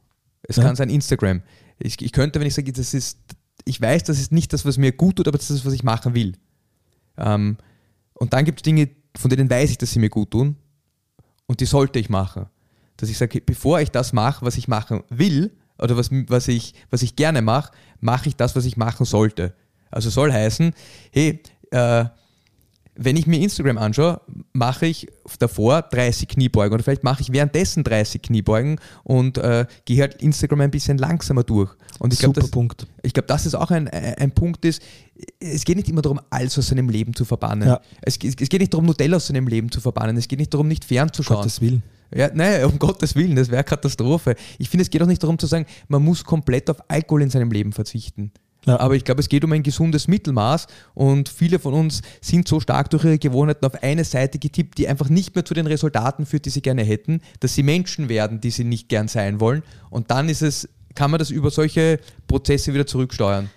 [0.52, 0.64] es Ja.
[0.64, 1.42] kann sein Instagram.
[1.80, 3.18] Ich, ich könnte, wenn ich sage, das ist,
[3.66, 5.74] ich weiß, das ist nicht das, was mir gut tut, aber das ist das, was
[5.74, 6.34] ich machen will.
[7.18, 7.58] Ähm,
[8.14, 10.56] und dann gibt es Dinge, von denen weiß ich, dass sie mir gut tun
[11.48, 12.46] und die sollte ich machen.
[12.98, 16.76] Dass ich sage, bevor ich das mache, was ich machen will oder was, was, ich,
[16.92, 19.54] was ich gerne mache, mache ich das, was ich machen sollte.
[19.90, 20.74] Also soll heißen,
[21.12, 21.42] hey,
[21.72, 22.06] äh,
[23.04, 24.22] wenn ich mir Instagram anschaue,
[24.54, 25.08] mache ich
[25.40, 30.62] davor 30 Kniebeugen oder vielleicht mache ich währenddessen 30 Kniebeugen und äh, gehe halt Instagram
[30.62, 31.72] ein bisschen langsamer durch.
[32.00, 32.88] Und ich glaube, Super das, Punkt.
[33.02, 34.82] ich glaube, das ist auch ein, ein Punkt, ist,
[35.40, 37.68] es geht nicht immer darum, alles aus seinem Leben zu verbannen.
[37.68, 37.82] Ja.
[38.02, 40.18] Es, es geht nicht darum, Nutella aus seinem Leben zu verbannen.
[40.18, 41.38] Es geht nicht darum, nicht fernzuschauen.
[41.38, 41.84] Gottes Willen.
[42.14, 44.36] Ja, nein, um Gottes Willen, das wäre Katastrophe.
[44.58, 47.30] Ich finde, es geht auch nicht darum zu sagen, man muss komplett auf Alkohol in
[47.30, 48.32] seinem Leben verzichten.
[48.66, 52.60] Aber ich glaube, es geht um ein gesundes Mittelmaß und viele von uns sind so
[52.60, 56.28] stark durch ihre Gewohnheiten auf eine Seite getippt, die einfach nicht mehr zu den Resultaten
[56.28, 59.64] führt, die sie gerne hätten, dass sie Menschen werden, die sie nicht gern sein wollen.
[59.90, 63.50] Und dann ist es, kann man das über solche Prozesse wieder zurücksteuern.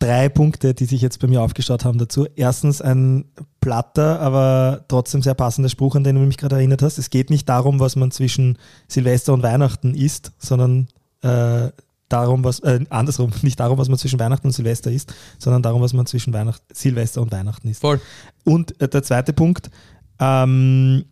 [0.00, 2.26] Drei Punkte, die sich jetzt bei mir aufgestaut haben dazu.
[2.36, 3.24] Erstens ein
[3.60, 6.98] platter, aber trotzdem sehr passender Spruch, an den du mich gerade erinnert hast.
[6.98, 10.88] Es geht nicht darum, was man zwischen Silvester und Weihnachten isst, sondern
[11.22, 11.70] äh,
[12.08, 15.82] darum, was, äh, andersrum, nicht darum, was man zwischen Weihnachten und Silvester isst, sondern darum,
[15.82, 17.80] was man zwischen Weihnacht, Silvester und Weihnachten isst.
[17.80, 18.00] Voll.
[18.44, 19.70] Und äh, der zweite Punkt,
[20.18, 21.04] ähm,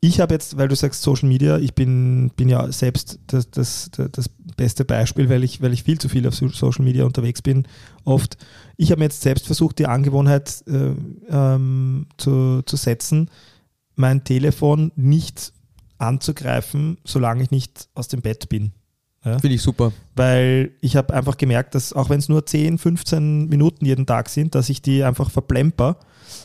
[0.00, 3.90] ich habe jetzt, weil du sagst Social Media, ich bin, bin ja selbst das, das,
[3.90, 7.42] das, beste Beispiel, weil ich, weil ich viel zu viel auf So- Social Media unterwegs
[7.42, 7.66] bin,
[8.04, 8.38] oft.
[8.76, 10.92] Ich habe mir jetzt selbst versucht, die Angewohnheit äh,
[11.28, 13.30] ähm, zu, zu setzen,
[13.96, 15.52] mein Telefon nicht
[15.98, 18.72] anzugreifen, solange ich nicht aus dem Bett bin.
[19.26, 19.38] Ja?
[19.40, 19.92] Finde ich super.
[20.14, 24.28] weil ich habe einfach gemerkt, dass auch wenn es nur 10, 15 Minuten jeden Tag
[24.28, 25.98] sind, dass ich die einfach verplemper,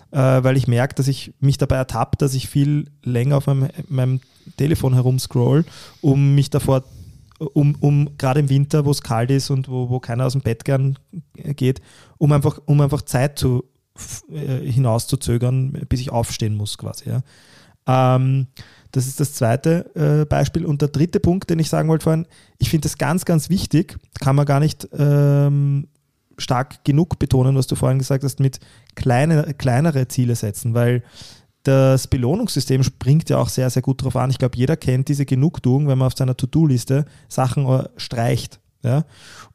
[0.10, 3.70] äh, weil ich merke, dass ich mich dabei ertappe, dass ich viel länger auf meinem,
[3.88, 4.20] meinem
[4.58, 5.64] Telefon herumscroll,
[6.02, 6.84] um mich davor,
[7.38, 10.42] um, um gerade im Winter, wo es kalt ist und wo, wo keiner aus dem
[10.42, 10.98] Bett gern
[11.36, 11.82] geht,
[12.18, 13.64] um einfach, um einfach Zeit zu,
[14.32, 17.10] äh, hinauszuzögern, bis ich aufstehen muss quasi.
[17.10, 17.22] Ja.
[17.88, 18.48] Ähm,
[18.92, 20.66] das ist das zweite äh, Beispiel.
[20.66, 22.26] Und der dritte Punkt, den ich sagen wollte vorhin,
[22.58, 25.88] ich finde das ganz, ganz wichtig, kann man gar nicht ähm,
[26.38, 28.60] stark genug betonen, was du vorhin gesagt hast, mit
[28.96, 31.04] kleine, kleinere Ziele setzen, weil
[31.64, 34.32] das Belohnungssystem springt ja auch sehr, sehr gut drauf an.
[34.32, 38.60] Ich glaube, jeder kennt diese Genugtuung, wenn man auf seiner To-Do-Liste Sachen äh, streicht.
[38.84, 39.06] Ja?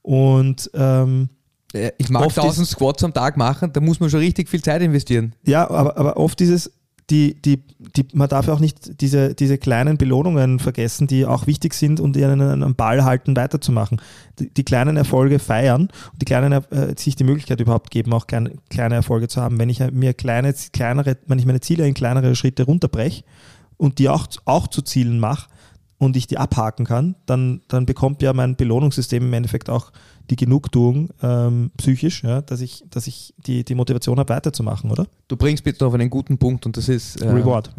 [0.03, 1.29] Und ähm,
[1.73, 4.63] Äh, Ich mag Oft 1000 Squats am Tag machen, da muss man schon richtig viel
[4.63, 5.35] Zeit investieren.
[5.45, 6.71] Ja, aber, aber oft dieses,
[7.11, 7.63] die, die,
[7.97, 12.21] die, man darf auch nicht diese, diese kleinen Belohnungen vergessen, die auch wichtig sind und
[12.21, 14.01] am Ball halten, weiterzumachen.
[14.41, 18.27] Die, die kleinen Erfolge feiern und die kleinen, äh, sich die Möglichkeit überhaupt geben, auch
[18.27, 19.59] kleine, kleine Erfolge zu haben.
[19.59, 23.23] Wenn ich mir kleine, kleinere, wenn ich meine Ziele in kleinere Schritte runterbreche
[23.77, 25.49] und die auch, auch zu Zielen mache
[25.99, 29.93] und ich die abhaken kann, dann, dann bekommt ja mein Belohnungssystem im Endeffekt auch
[30.31, 35.07] die Genugtuung ähm, psychisch, ja, dass ich, dass ich die, die Motivation habe, weiterzumachen, oder?
[35.29, 37.71] Du bringst bitte auf einen guten Punkt und das ist äh, Reward.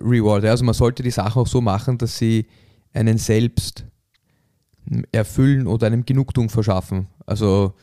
[0.00, 0.44] Reward.
[0.44, 2.46] Ja, Also man sollte die Sachen auch so machen, dass sie
[2.92, 3.84] einen selbst
[5.12, 7.06] erfüllen oder einem Genugtuung verschaffen.
[7.26, 7.74] Also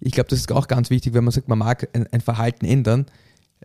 [0.00, 2.64] ich- glaube, das ist auch ganz wichtig, wenn man sagt, man mag ein, ein Verhalten
[2.66, 3.06] ändern.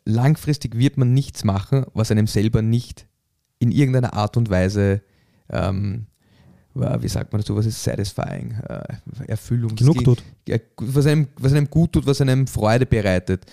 [0.05, 3.05] Langfristig wird man nichts machen, was einem selber nicht
[3.59, 5.01] in irgendeiner Art und Weise
[5.49, 6.12] ähm, äh,
[6.73, 8.81] wie sagt man dazu, was ist satisfying, äh,
[9.27, 9.75] Erfüllung.
[9.75, 10.23] Genug tut.
[10.77, 13.45] Was, einem, was einem gut tut, was einem Freude bereitet.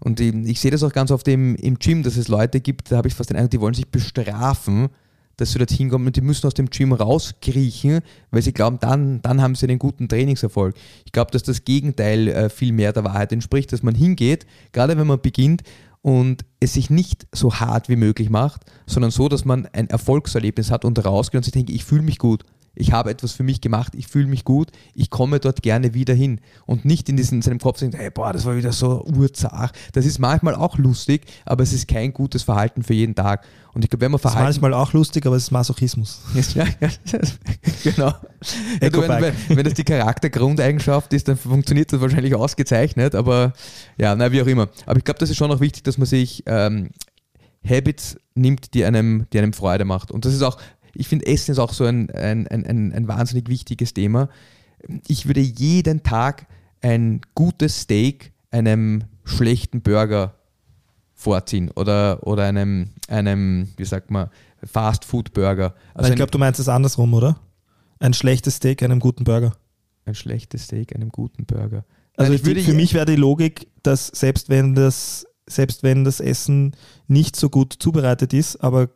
[0.00, 2.92] Und ich, ich sehe das auch ganz oft im, im Gym, dass es Leute gibt,
[2.92, 4.88] da habe ich fast den Eindruck, die wollen sich bestrafen,
[5.36, 8.00] dass sie dorthin kommen und die müssen aus dem Gym rauskriechen,
[8.30, 10.74] weil sie glauben, dann, dann haben sie einen guten Trainingserfolg.
[11.04, 14.96] Ich glaube, dass das Gegenteil äh, viel mehr der Wahrheit entspricht, dass man hingeht, gerade
[14.96, 15.62] wenn man beginnt
[16.02, 20.70] und es sich nicht so hart wie möglich macht, sondern so, dass man ein Erfolgserlebnis
[20.70, 22.44] hat und rausgeht und sich denkt, ich fühle mich gut.
[22.76, 26.14] Ich habe etwas für mich gemacht, ich fühle mich gut, ich komme dort gerne wieder
[26.14, 26.40] hin.
[26.66, 29.72] Und nicht in, diesen, in seinem Kopf denken, hey, boah, das war wieder so urzach.
[29.92, 33.44] Das ist manchmal auch lustig, aber es ist kein gutes Verhalten für jeden Tag.
[33.72, 34.60] Und ich glaube, wenn man Das ist Verhalten.
[34.60, 36.20] manchmal auch lustig, aber es ist Masochismus.
[36.54, 36.88] Ja, ja,
[37.82, 38.12] genau.
[38.80, 43.52] Ja, du, wenn, wenn das die Charaktergrundeigenschaft ist, dann funktioniert das wahrscheinlich ausgezeichnet, aber
[43.98, 44.68] ja, na, wie auch immer.
[44.84, 46.90] Aber ich glaube, das ist schon auch wichtig, dass man sich ähm,
[47.68, 50.10] Habits nimmt, die einem, die einem Freude macht.
[50.10, 50.58] Und das ist auch,
[50.98, 54.28] ich finde, Essen ist auch so ein, ein, ein, ein, wahnsinnig wichtiges Thema.
[55.06, 56.46] Ich würde jeden Tag
[56.80, 60.34] ein gutes Steak einem schlechten Burger
[61.14, 64.28] vorziehen oder, oder einem, einem, wie sagt man,
[64.64, 65.74] Fast-Food-Burger.
[65.94, 67.40] Also ich glaube, du meinst es andersrum, oder?
[67.98, 69.52] Ein schlechtes Steak, einem guten Burger.
[70.04, 71.84] ein schlechtes Steak einem guten Burger.
[72.16, 76.20] Also Nein, würde, für mich wäre die Logik, dass selbst wenn das, selbst wenn das
[76.20, 76.76] Essen
[77.08, 78.88] nicht so gut zubereitet ist, aber,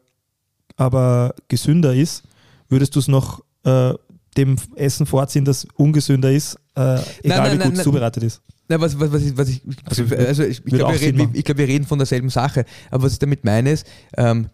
[0.81, 2.23] aber gesünder ist,
[2.71, 3.93] würdest du es noch äh,
[4.37, 8.41] dem Essen vorziehen, das ungesünder ist, äh, egal nein, wie nein, gut es zubereitet ist.
[8.69, 11.45] Na, was, was, was ich, was ich, Also, also, ich, ich glaube, wir, reden- ich
[11.45, 12.65] glaub, wir reden von derselben Sache.
[12.91, 13.85] Aber was ich damit meine ist,
[14.17, 14.47] ähm,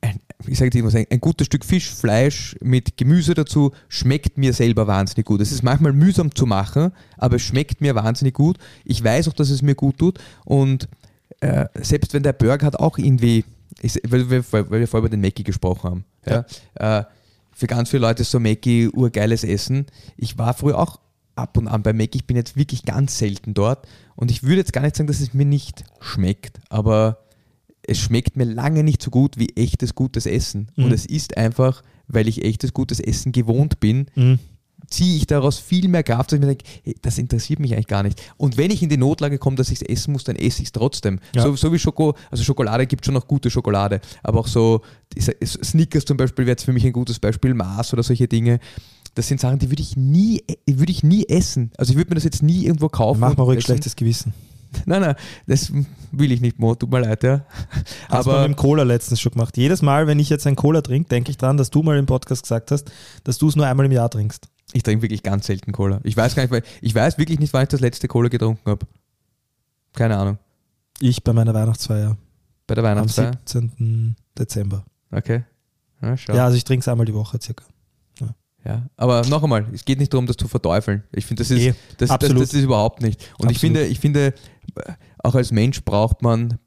[0.00, 4.38] ein, ich sage dir immer, ein, ein gutes Stück Fisch, Fleisch mit Gemüse dazu schmeckt
[4.38, 5.42] mir selber wahnsinnig gut.
[5.42, 8.56] Es ist manchmal mühsam zu machen, aber es schmeckt mir wahnsinnig gut.
[8.84, 10.18] Ich weiß auch, dass es mir gut tut.
[10.46, 10.88] Und
[11.40, 13.44] äh, selbst wenn der Burger hat auch irgendwie,
[13.82, 16.04] ich, weil, wir, weil wir vorher über den Mackie gesprochen haben.
[16.26, 16.44] Ja.
[17.00, 17.04] Äh,
[17.52, 19.86] für ganz viele Leute ist so Mackie urgeiles Essen.
[20.16, 20.98] Ich war früher auch
[21.34, 22.18] ab und an bei Mackie.
[22.18, 23.86] Ich bin jetzt wirklich ganz selten dort.
[24.16, 27.24] Und ich würde jetzt gar nicht sagen, dass es mir nicht schmeckt, aber
[27.82, 30.70] es schmeckt mir lange nicht so gut wie echtes gutes Essen.
[30.76, 30.92] Und Mhm.
[30.92, 34.38] es ist einfach, weil ich echtes gutes Essen gewohnt bin, Mhm.
[34.90, 37.86] Ziehe ich daraus viel mehr Kraft, dass ich mir denke, hey, das interessiert mich eigentlich
[37.86, 38.20] gar nicht.
[38.36, 40.68] Und wenn ich in die Notlage komme, dass ich es essen muss, dann esse ich
[40.68, 41.20] es trotzdem.
[41.34, 41.42] Ja.
[41.42, 44.82] So, so wie Schoko, also Schokolade gibt schon noch gute Schokolade, aber auch so
[45.18, 48.58] Snickers zum Beispiel wäre jetzt für mich ein gutes Beispiel, Mars oder solche Dinge.
[49.14, 51.72] Das sind Sachen, die würde ich nie, die würde ich nie essen.
[51.76, 53.20] Also ich würde mir das jetzt nie irgendwo kaufen.
[53.20, 53.66] Mach mal ruhig essen.
[53.66, 54.34] schlechtes Gewissen.
[54.86, 55.16] Nein, nein,
[55.48, 55.72] das
[56.12, 57.44] will ich nicht, Mo, tut mir leid, ja.
[58.08, 59.56] Hast du Aber mit dem Cola letztens schon gemacht.
[59.56, 62.06] Jedes Mal, wenn ich jetzt ein Cola trinke, denke ich dran, dass du mal im
[62.06, 62.90] Podcast gesagt hast,
[63.24, 64.48] dass du es nur einmal im Jahr trinkst.
[64.72, 66.00] Ich trinke wirklich ganz selten Cola.
[66.04, 68.68] Ich weiß gar nicht, weil ich weiß wirklich nicht, wann ich das letzte Cola getrunken
[68.70, 68.86] habe.
[69.94, 70.38] Keine Ahnung.
[71.00, 72.16] Ich bei meiner Weihnachtsfeier
[72.66, 73.32] Bei der am Weihnachtsfeier.
[73.44, 74.16] 17.
[74.38, 74.84] Dezember.
[75.10, 75.44] Okay.
[76.02, 76.14] Ja.
[76.28, 77.64] Ja, also ich trinke es einmal die Woche circa.
[78.62, 81.02] Ja, aber noch einmal, es geht nicht darum, das zu verteufeln.
[81.12, 83.18] Ich finde, das ist, Eh, das, das, das ist überhaupt nicht.
[83.38, 83.58] Und ich Absolut.
[83.58, 84.34] finde, ich finde,
[85.22, 86.58] auch als Mensch braucht man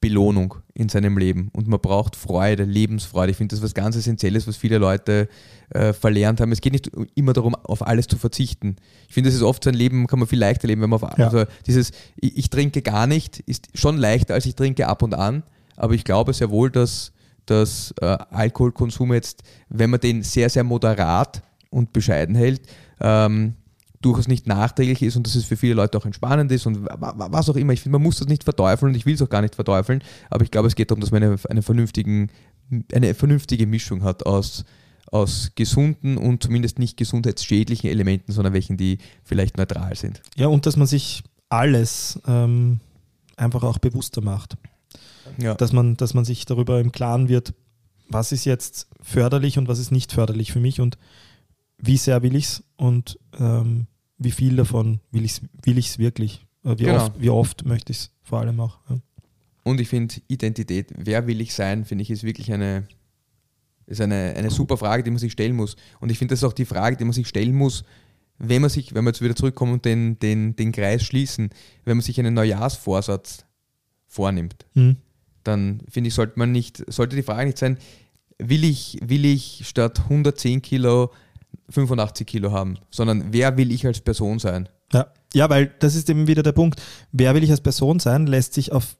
[0.00, 3.32] Belohnung in seinem Leben und man braucht Freude, Lebensfreude.
[3.32, 5.28] Ich finde, das ist was ganz Essentielles, was viele Leute
[5.70, 6.52] äh, verlernt haben.
[6.52, 8.76] Es geht nicht immer darum, auf alles zu verzichten.
[9.08, 11.02] Ich finde, das ist oft so ein Leben, kann man viel leichter leben, wenn man
[11.02, 11.26] auf Ja.
[11.26, 15.14] also dieses, ich, ich trinke gar nicht, ist schon leichter, als ich trinke ab und
[15.14, 15.42] an.
[15.76, 17.12] Aber ich glaube sehr wohl, dass,
[17.44, 22.62] dass äh, Alkoholkonsum jetzt, wenn man den sehr, sehr moderat und bescheiden hält,
[23.00, 23.54] ähm,
[24.02, 26.96] durchaus nicht nachträglich ist und dass es für viele Leute auch entspannend ist und wa-
[27.16, 27.72] wa- was auch immer.
[27.74, 30.02] Ich finde, man muss das nicht verteufeln und ich will es auch gar nicht verteufeln,
[30.30, 32.30] aber ich glaube, es geht darum, dass man eine, eine, vernünftigen,
[32.92, 34.64] eine vernünftige Mischung hat aus,
[35.12, 40.22] aus gesunden und zumindest nicht gesundheitsschädlichen Elementen, sondern welchen, die vielleicht neutral sind.
[40.36, 42.80] Ja, und dass man sich alles ähm,
[43.36, 44.56] einfach auch bewusster macht.
[45.38, 45.54] Ja.
[45.54, 47.52] Dass man, dass man sich darüber im Klaren wird,
[48.08, 50.96] was ist jetzt förderlich und was ist nicht förderlich für mich und
[51.82, 53.86] wie sehr will ich es und ähm,
[54.18, 56.46] wie viel davon will ich es will ich's wirklich.
[56.64, 57.06] Äh, Wie, Genau.
[57.06, 58.78] oft, wie oft möchte ich es vor allem auch.
[58.88, 58.98] Ja.
[59.62, 62.86] Und ich finde Identität, wer will ich sein, finde ich, ist wirklich eine,
[63.86, 65.76] ist eine, eine super Frage, die man sich stellen muss.
[66.00, 67.84] Und ich finde, das ist auch die Frage, die man sich stellen muss,
[68.38, 71.50] wenn man sich, wenn wir jetzt wieder zurückkommen und den, den, den Kreis schließen,
[71.84, 73.44] wenn man sich einen Neujahrsvorsatz
[74.06, 74.96] vornimmt, Mhm.
[75.44, 77.78] dann finde ich, sollte man nicht, sollte die Frage nicht sein,
[78.38, 81.10] will ich, will ich statt 110 Kilo
[81.70, 84.68] 85 Kilo haben, sondern wer will ich als Person sein?
[84.92, 85.06] Ja.
[85.32, 86.82] ja, weil das ist eben wieder der Punkt.
[87.12, 88.96] Wer will ich als Person sein, lässt sich auf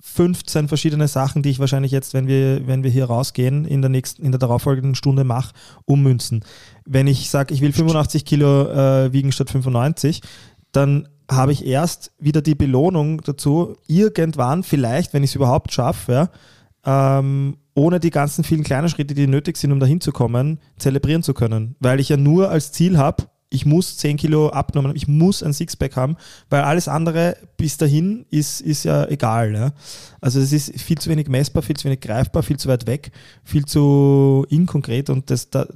[0.00, 3.88] 15 verschiedene Sachen, die ich wahrscheinlich jetzt, wenn wir, wenn wir hier rausgehen, in der
[3.88, 5.54] nächsten, in der darauffolgenden Stunde mache,
[5.86, 6.44] ummünzen.
[6.84, 10.22] Wenn ich sage, ich will 85 Kilo äh, wiegen statt 95,
[10.72, 16.12] dann habe ich erst wieder die Belohnung dazu, irgendwann vielleicht, wenn ich es überhaupt schaffe,
[16.12, 20.58] ja, ähm, ohne die ganzen vielen kleinen Schritte, die nötig sind, um dahin zu kommen,
[20.78, 21.76] zelebrieren zu können.
[21.78, 25.54] Weil ich ja nur als Ziel habe, ich muss 10 Kilo abgenommen ich muss ein
[25.54, 26.16] Sixpack haben,
[26.50, 29.54] weil alles andere bis dahin ist, ist ja egal.
[29.54, 29.72] Ja?
[30.20, 33.10] Also es ist viel zu wenig messbar, viel zu wenig greifbar, viel zu weit weg,
[33.44, 35.66] viel zu inkonkret und das, da,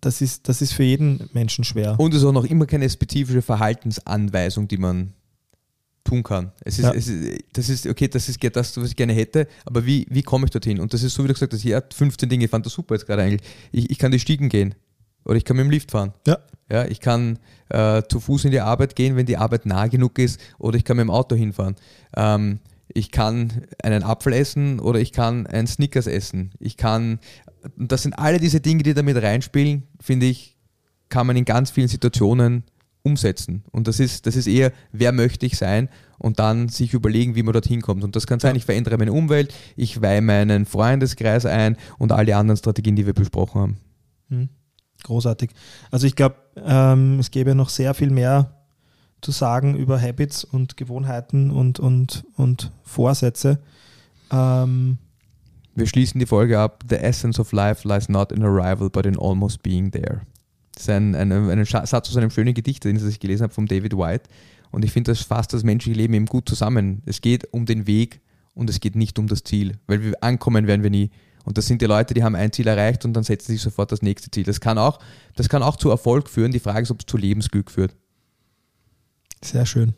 [0.00, 1.98] das, ist, das ist für jeden Menschen schwer.
[1.98, 5.14] Und es ist auch noch immer keine spezifische Verhaltensanweisung, die man
[6.04, 6.52] tun kann.
[6.64, 6.92] Es ist, Ja.
[6.92, 10.22] es ist, das ist, okay, das ist das, was ich gerne hätte, aber wie, wie
[10.22, 10.78] komme ich dorthin?
[10.80, 12.94] Und das ist so, wie du gesagt hast, ja, 15 Dinge, ich fand das super
[12.94, 13.40] jetzt gerade eigentlich.
[13.72, 14.74] Ich, ich kann die Stiegen gehen
[15.24, 16.12] oder ich kann mit dem Lift fahren.
[16.26, 16.38] Ja.
[16.70, 17.38] Ja, ich kann
[17.68, 20.84] äh, zu Fuß in die Arbeit gehen, wenn die Arbeit nah genug ist, oder ich
[20.84, 21.76] kann mit dem Auto hinfahren.
[22.16, 26.52] Ähm, ich kann einen Apfel essen oder ich kann einen Snickers essen.
[26.58, 27.18] Ich kann,
[27.76, 30.56] das sind alle diese Dinge, die damit reinspielen, finde ich,
[31.10, 32.64] kann man in ganz vielen Situationen
[33.04, 33.62] umsetzen.
[33.70, 35.88] Und das ist, das ist eher, wer möchte ich sein
[36.18, 38.02] und dann sich überlegen, wie man dorthin kommt.
[38.02, 42.24] Und das kann sein, ich verändere meine Umwelt, ich weihe meinen Freundeskreis ein und all
[42.24, 43.76] die anderen Strategien, die wir besprochen haben.
[44.30, 44.48] Hm.
[45.04, 45.50] Großartig.
[45.90, 48.50] Also ich glaube, ähm, es gäbe noch sehr viel mehr
[49.20, 53.58] zu sagen über Habits und Gewohnheiten und, und, und Vorsätze.
[54.30, 54.96] Ähm,
[55.74, 56.84] Wir schließen die Folge ab.
[56.88, 60.22] The essence of life lies not in arrival, but in almost being there.
[60.74, 63.96] Das ist ein, ein, Satz aus einem schönen Gedicht, den ich gelesen habe, von David
[63.96, 64.28] White.
[64.70, 67.02] Und ich finde, das fasst das menschliche Leben eben gut zusammen.
[67.06, 68.20] Es geht um den Weg
[68.54, 71.10] und es geht nicht um das Ziel, weil wir ankommen werden wir nie.
[71.44, 73.92] Und das sind die Leute, die haben ein Ziel erreicht und dann setzen sich sofort
[73.92, 74.44] das nächste Ziel.
[74.44, 74.98] Das kann auch,
[75.36, 76.52] das kann auch zu Erfolg führen.
[76.52, 77.94] Die Frage ist, ob es zu Lebensglück führt.
[79.42, 79.94] sehr schön.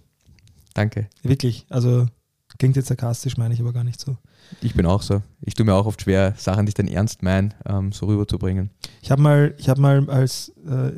[0.74, 1.09] Danke.
[1.22, 1.64] Wirklich.
[1.70, 2.07] Also
[2.59, 4.16] klingt jetzt sarkastisch, meine ich aber gar nicht so.
[4.61, 5.22] Ich bin auch so.
[5.42, 8.70] Ich tue mir auch oft schwer, Sachen, die ich dann ernst meine, ähm, so rüberzubringen.
[9.02, 10.92] Ich habe mal, ich habe mal als, äh,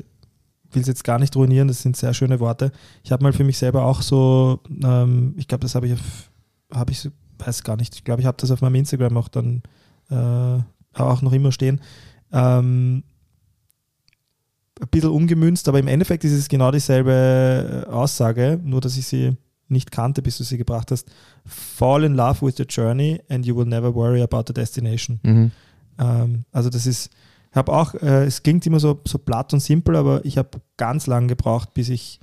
[0.70, 2.72] will es jetzt gar nicht ruinieren, das sind sehr schöne Worte.
[3.02, 6.30] Ich habe mal für mich selber auch so, ähm, ich glaube, das habe ich, auf-
[6.72, 7.94] habe ich, weiß gar nicht.
[7.94, 9.62] Ich glaube, ich habe das auf meinem Instagram auch dann
[10.11, 10.59] äh,
[10.94, 11.80] auch noch immer stehen.
[12.32, 13.02] Ähm,
[14.80, 19.06] ein bisschen umgemünzt, aber im Endeffekt ist es genau dieselbe äh, Aussage, nur dass ich
[19.06, 19.36] sie
[19.69, 21.11] nicht kannte, bis du sie gebracht hast.
[21.45, 25.21] Fall in love with the journey and you will never worry about the destination.
[25.23, 25.51] Mhm.
[25.99, 27.11] Ähm, also das ist,
[27.51, 30.61] ich habe auch, äh, es klingt immer so, so platt und simpel, aber ich habe
[30.77, 32.21] ganz lange gebraucht, bis ich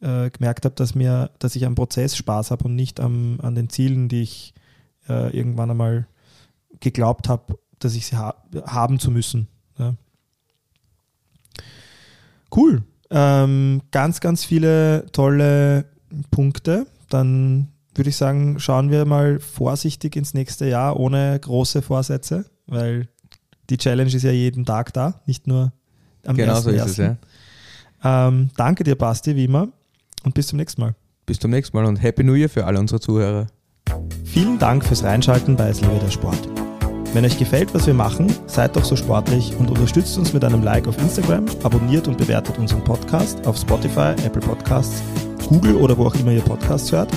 [0.00, 3.54] äh, gemerkt habe, dass mir, dass ich am Prozess Spaß habe und nicht am, an
[3.54, 4.54] den Zielen, die ich
[5.08, 6.06] äh, irgendwann einmal
[6.80, 8.34] geglaubt habe, dass ich sie ha
[8.64, 9.48] haben zu müssen.
[9.78, 9.94] Ja.
[12.54, 12.82] Cool.
[13.10, 15.89] Ähm, ganz, ganz viele tolle
[16.30, 16.86] Punkte.
[17.08, 23.08] Dann würde ich sagen, schauen wir mal vorsichtig ins nächste Jahr ohne große Vorsätze, weil
[23.68, 25.72] die Challenge ist ja jeden Tag da, nicht nur
[26.26, 26.86] am Genau so ist 1.1..
[26.86, 27.16] es, ja.
[28.02, 29.68] Ähm, danke dir, Basti, wie immer,
[30.24, 30.94] und bis zum nächsten Mal.
[31.26, 33.46] Bis zum nächsten Mal und Happy New Year für alle unsere Zuhörer.
[34.24, 36.48] Vielen Dank fürs Reinschalten bei Es der Sport.
[37.12, 40.62] Wenn euch gefällt, was wir machen, seid doch so sportlich und unterstützt uns mit einem
[40.62, 45.02] Like auf Instagram, abonniert und bewertet unseren Podcast auf Spotify, Apple Podcasts,
[45.48, 47.10] Google oder wo auch immer ihr Podcasts hört.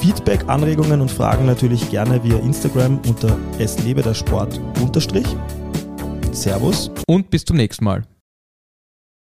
[0.00, 5.26] Feedback, Anregungen und Fragen natürlich gerne via Instagram unter Es lebe der Sport unterstrich.
[6.32, 6.90] Servus.
[7.06, 8.02] Und bis zum nächsten Mal.